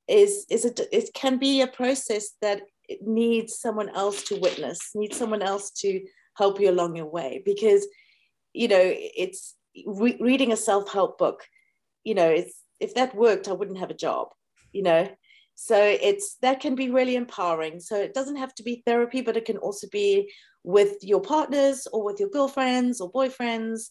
is 0.08 0.46
is 0.50 0.64
it 0.64 0.80
it 0.94 1.14
can 1.14 1.38
be 1.38 1.62
a 1.62 1.68
process 1.68 2.30
that 2.42 2.62
needs 3.02 3.60
someone 3.60 3.90
else 3.90 4.24
to 4.24 4.40
witness 4.40 4.92
needs 4.96 5.18
someone 5.18 5.42
else 5.42 5.72
to 5.72 6.02
help 6.38 6.60
you 6.60 6.70
along 6.70 6.96
your 6.96 7.10
way. 7.10 7.42
Because 7.46 7.88
you 8.54 8.68
know 8.68 8.82
it's 8.84 9.56
re- 9.86 10.18
reading 10.20 10.52
a 10.52 10.58
self-help 10.58 11.18
book 11.18 11.44
you 12.04 12.16
know 12.16 12.30
it's 12.30 12.64
if 12.80 12.96
that 12.96 13.14
worked 13.16 13.48
i 13.48 13.52
wouldn't 13.52 13.78
have 13.78 13.92
a 13.92 14.04
job 14.08 14.30
you 14.78 14.84
know? 14.84 15.10
So 15.56 15.76
it's 15.80 16.36
that 16.44 16.60
can 16.60 16.76
be 16.76 16.92
really 16.92 17.16
empowering. 17.16 17.80
So 17.80 17.96
it 17.96 18.14
doesn't 18.14 18.36
have 18.36 18.54
to 18.56 18.64
be 18.64 18.84
therapy 18.86 19.22
but 19.22 19.38
it 19.38 19.46
can 19.46 19.58
also 19.58 19.88
be 19.92 20.32
with 20.64 20.98
your 21.02 21.20
partners 21.20 21.88
or 21.92 22.04
with 22.04 22.20
your 22.20 22.30
girlfriends 22.30 23.02
or 23.02 23.12
boyfriends 23.12 23.90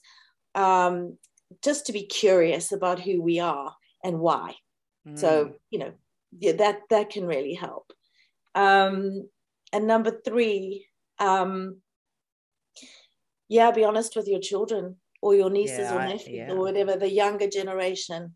um, 0.54 1.18
just 1.64 1.86
to 1.86 1.92
be 1.92 2.06
curious 2.06 2.70
about 2.70 3.00
who 3.00 3.20
we 3.20 3.40
are 3.40 3.74
and 4.04 4.20
why. 4.20 4.54
Mm. 5.08 5.18
so 5.18 5.52
you 5.70 5.78
know 5.78 5.92
yeah, 6.38 6.52
that 6.52 6.80
that 6.90 7.10
can 7.10 7.26
really 7.26 7.54
help 7.54 7.92
um, 8.56 9.28
and 9.72 9.86
number 9.86 10.10
three 10.24 10.86
um, 11.20 11.76
yeah 13.48 13.70
be 13.70 13.84
honest 13.84 14.16
with 14.16 14.26
your 14.26 14.40
children 14.40 14.96
or 15.22 15.34
your 15.34 15.50
nieces 15.50 15.78
yeah, 15.78 15.94
or 15.94 16.08
nephews 16.08 16.28
yeah. 16.28 16.50
or 16.50 16.58
whatever 16.58 16.96
the 16.96 17.10
younger 17.10 17.48
generation 17.48 18.34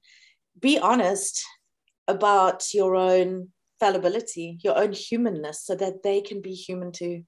be 0.60 0.78
honest 0.78 1.44
about 2.06 2.72
your 2.72 2.94
own 2.94 3.48
fallibility 3.80 4.58
your 4.62 4.78
own 4.78 4.92
humanness 4.92 5.64
so 5.64 5.74
that 5.74 6.02
they 6.04 6.20
can 6.20 6.40
be 6.40 6.52
human 6.52 6.92
too 6.92 7.24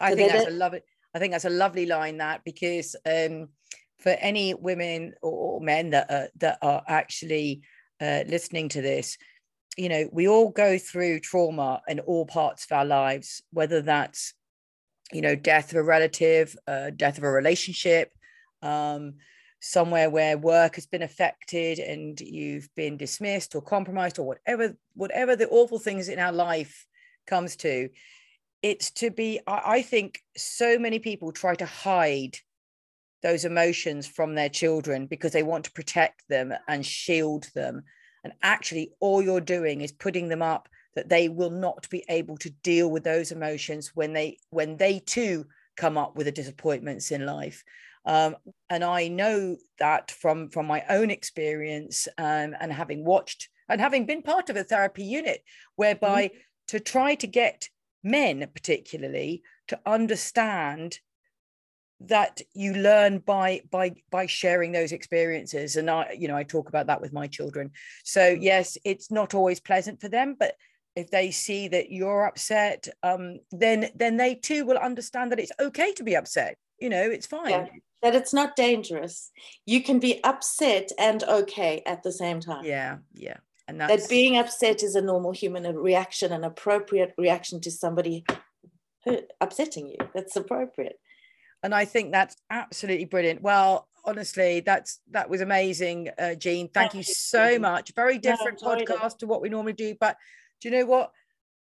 I 0.00 0.10
so 0.10 0.16
think 0.16 0.32
that's 0.32 0.48
a 0.48 0.50
lovely. 0.50 0.80
I 1.14 1.18
think 1.18 1.32
that's 1.32 1.44
a 1.44 1.50
lovely 1.50 1.86
line 1.86 2.18
that 2.18 2.40
because 2.44 2.96
um, 3.06 3.48
for 4.00 4.10
any 4.10 4.54
women 4.54 5.14
or 5.22 5.60
men 5.60 5.90
that 5.90 6.10
are, 6.10 6.28
that 6.36 6.58
are 6.62 6.82
actually 6.88 7.62
uh, 8.00 8.24
listening 8.26 8.68
to 8.70 8.80
this, 8.80 9.18
you 9.76 9.88
know, 9.88 10.08
we 10.12 10.28
all 10.28 10.50
go 10.50 10.78
through 10.78 11.20
trauma 11.20 11.82
in 11.88 12.00
all 12.00 12.26
parts 12.26 12.64
of 12.64 12.72
our 12.72 12.84
lives, 12.84 13.42
whether 13.52 13.80
that's 13.80 14.34
you 15.12 15.20
know 15.20 15.34
death 15.34 15.70
of 15.70 15.76
a 15.76 15.82
relative, 15.82 16.56
uh, 16.66 16.90
death 16.90 17.18
of 17.18 17.24
a 17.24 17.30
relationship, 17.30 18.12
um, 18.62 19.14
somewhere 19.60 20.10
where 20.10 20.36
work 20.36 20.74
has 20.74 20.86
been 20.86 21.02
affected 21.02 21.78
and 21.78 22.20
you've 22.20 22.68
been 22.74 22.96
dismissed 22.96 23.54
or 23.54 23.62
compromised 23.62 24.18
or 24.18 24.26
whatever 24.26 24.76
whatever 24.94 25.36
the 25.36 25.48
awful 25.48 25.78
things 25.78 26.08
in 26.08 26.18
our 26.18 26.32
life 26.32 26.86
comes 27.26 27.56
to. 27.56 27.88
It's 28.62 28.92
to 28.92 29.10
be 29.10 29.40
i 29.48 29.82
think 29.82 30.20
so 30.36 30.78
many 30.78 31.00
people 31.00 31.32
try 31.32 31.56
to 31.56 31.66
hide 31.66 32.38
those 33.22 33.44
emotions 33.44 34.06
from 34.06 34.34
their 34.34 34.48
children 34.48 35.06
because 35.06 35.32
they 35.32 35.42
want 35.42 35.64
to 35.64 35.72
protect 35.72 36.22
them 36.28 36.52
and 36.68 36.84
shield 36.84 37.48
them 37.54 37.82
and 38.24 38.32
actually 38.42 38.92
all 39.00 39.22
you're 39.22 39.40
doing 39.40 39.80
is 39.80 39.92
putting 39.92 40.28
them 40.28 40.42
up 40.42 40.68
that 40.94 41.08
they 41.08 41.28
will 41.28 41.50
not 41.50 41.88
be 41.90 42.04
able 42.08 42.36
to 42.38 42.50
deal 42.62 42.90
with 42.90 43.04
those 43.04 43.32
emotions 43.32 43.92
when 43.94 44.12
they 44.12 44.38
when 44.50 44.76
they 44.76 44.98
too 44.98 45.44
come 45.76 45.96
up 45.96 46.16
with 46.16 46.26
the 46.26 46.32
disappointments 46.32 47.10
in 47.10 47.24
life 47.24 47.62
um, 48.04 48.36
and 48.70 48.84
i 48.84 49.08
know 49.08 49.56
that 49.78 50.10
from 50.10 50.48
from 50.50 50.66
my 50.66 50.84
own 50.88 51.10
experience 51.10 52.08
um, 52.18 52.54
and 52.60 52.72
having 52.72 53.04
watched 53.04 53.48
and 53.68 53.80
having 53.80 54.06
been 54.06 54.22
part 54.22 54.50
of 54.50 54.56
a 54.56 54.64
therapy 54.64 55.04
unit 55.04 55.42
whereby 55.76 56.26
mm-hmm. 56.26 56.38
to 56.68 56.80
try 56.80 57.14
to 57.14 57.26
get 57.26 57.68
men 58.04 58.46
particularly 58.54 59.42
to 59.68 59.78
understand 59.86 60.98
that 62.06 62.40
you 62.54 62.74
learn 62.74 63.18
by 63.18 63.62
by 63.70 63.94
by 64.10 64.26
sharing 64.26 64.72
those 64.72 64.92
experiences. 64.92 65.76
And 65.76 65.90
i 65.90 66.14
you 66.18 66.28
know 66.28 66.36
i 66.36 66.42
talk 66.42 66.68
about 66.68 66.86
that 66.86 67.00
with 67.00 67.12
my 67.12 67.26
children. 67.26 67.70
So 68.04 68.20
mm. 68.20 68.38
yes 68.40 68.78
it's 68.84 69.10
not 69.10 69.34
always 69.34 69.60
pleasant 69.60 70.00
for 70.00 70.08
them 70.08 70.36
but 70.38 70.56
if 70.94 71.10
they 71.10 71.30
see 71.30 71.68
that 71.68 71.90
you're 71.90 72.26
upset 72.26 72.88
um 73.02 73.38
then 73.50 73.90
then 73.94 74.16
they 74.16 74.34
too 74.34 74.64
will 74.64 74.78
understand 74.78 75.32
that 75.32 75.40
it's 75.40 75.52
okay 75.60 75.92
to 75.94 76.04
be 76.04 76.16
upset. 76.16 76.56
You 76.78 76.90
know 76.90 77.02
it's 77.02 77.26
fine. 77.26 77.50
yeah, 77.50 77.66
that 78.02 78.14
it's 78.14 78.34
not 78.34 78.56
dangerous. 78.56 79.30
You 79.66 79.82
can 79.82 79.98
be 79.98 80.22
upset 80.24 80.90
and 80.98 81.22
okay 81.24 81.82
at 81.86 82.02
the 82.02 82.12
same 82.12 82.40
time. 82.40 82.64
Yeah 82.64 82.98
yeah. 83.14 83.38
And 83.68 83.80
that 83.80 84.08
being 84.08 84.36
upset 84.36 84.82
is 84.82 84.96
a 84.96 85.00
normal 85.00 85.30
human 85.32 85.64
reaction, 85.76 86.32
an 86.32 86.42
appropriate 86.42 87.14
reaction 87.16 87.60
to 87.60 87.70
somebody 87.70 88.24
upsetting 89.40 89.88
you. 89.88 89.96
That's 90.14 90.36
appropriate. 90.36 90.98
And 91.62 91.74
I 91.74 91.84
think 91.84 92.10
that's 92.10 92.36
absolutely 92.50 93.04
brilliant. 93.04 93.42
Well, 93.42 93.88
honestly, 94.04 94.60
that's 94.60 95.00
that 95.10 95.30
was 95.30 95.40
amazing, 95.40 96.10
uh, 96.18 96.34
Jean. 96.34 96.68
Thank, 96.68 96.94
you 96.94 97.02
so 97.02 97.58
much. 97.58 97.94
Very 97.94 98.18
different 98.18 98.60
no, 98.62 98.68
podcast 98.68 99.18
to 99.18 99.26
what 99.26 99.42
we 99.42 99.48
normally 99.48 99.72
do, 99.72 99.94
but 100.00 100.16
do 100.60 100.68
you 100.68 100.78
know 100.78 100.86
what? 100.86 101.12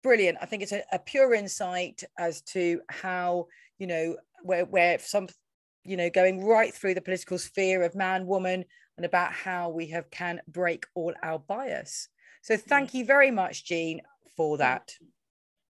Brilliant. 0.02 0.38
I 0.42 0.46
think 0.46 0.64
it's 0.64 0.72
a, 0.72 0.84
a 0.92 1.00
pure 1.00 1.34
insight 1.34 2.04
as 2.18 2.42
to 2.54 2.82
how 2.90 3.48
you 3.78 3.88
know 3.88 4.16
where 4.44 4.66
where 4.66 5.00
some 5.00 5.28
you 5.84 5.98
know 5.98 6.10
going 6.10 6.46
right 6.46 6.74
through 6.74 6.94
the 6.94 7.02
political 7.02 7.38
sphere 7.38 7.84
of 7.84 7.96
man, 7.96 8.26
woman, 8.26 8.66
and 8.98 9.06
about 9.06 9.34
how 9.34 9.70
we 9.70 9.88
have 9.88 10.10
can 10.10 10.42
break 10.48 10.86
all 10.96 11.14
our 11.24 11.40
bias. 11.40 12.08
So 12.42 12.56
thank 12.56 12.94
you 12.94 13.04
very 13.06 13.32
much, 13.32 13.66
Jean, 13.66 14.02
for 14.38 14.58
that. 14.58 14.94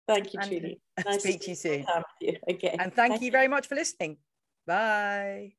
Thank 0.10 0.34
you, 0.34 0.42
Julie. 0.42 0.82
Nice 1.06 1.22
speak 1.22 1.40
to 1.42 1.52
you 1.52 1.56
soon. 1.56 1.86
You. 2.20 2.36
Okay. 2.50 2.76
And 2.80 2.92
thank, 2.94 3.12
thank 3.12 3.22
you 3.22 3.30
very 3.32 3.48
much 3.48 3.68
for 3.68 3.76
listening. 3.76 4.18
Bye. 4.66 5.54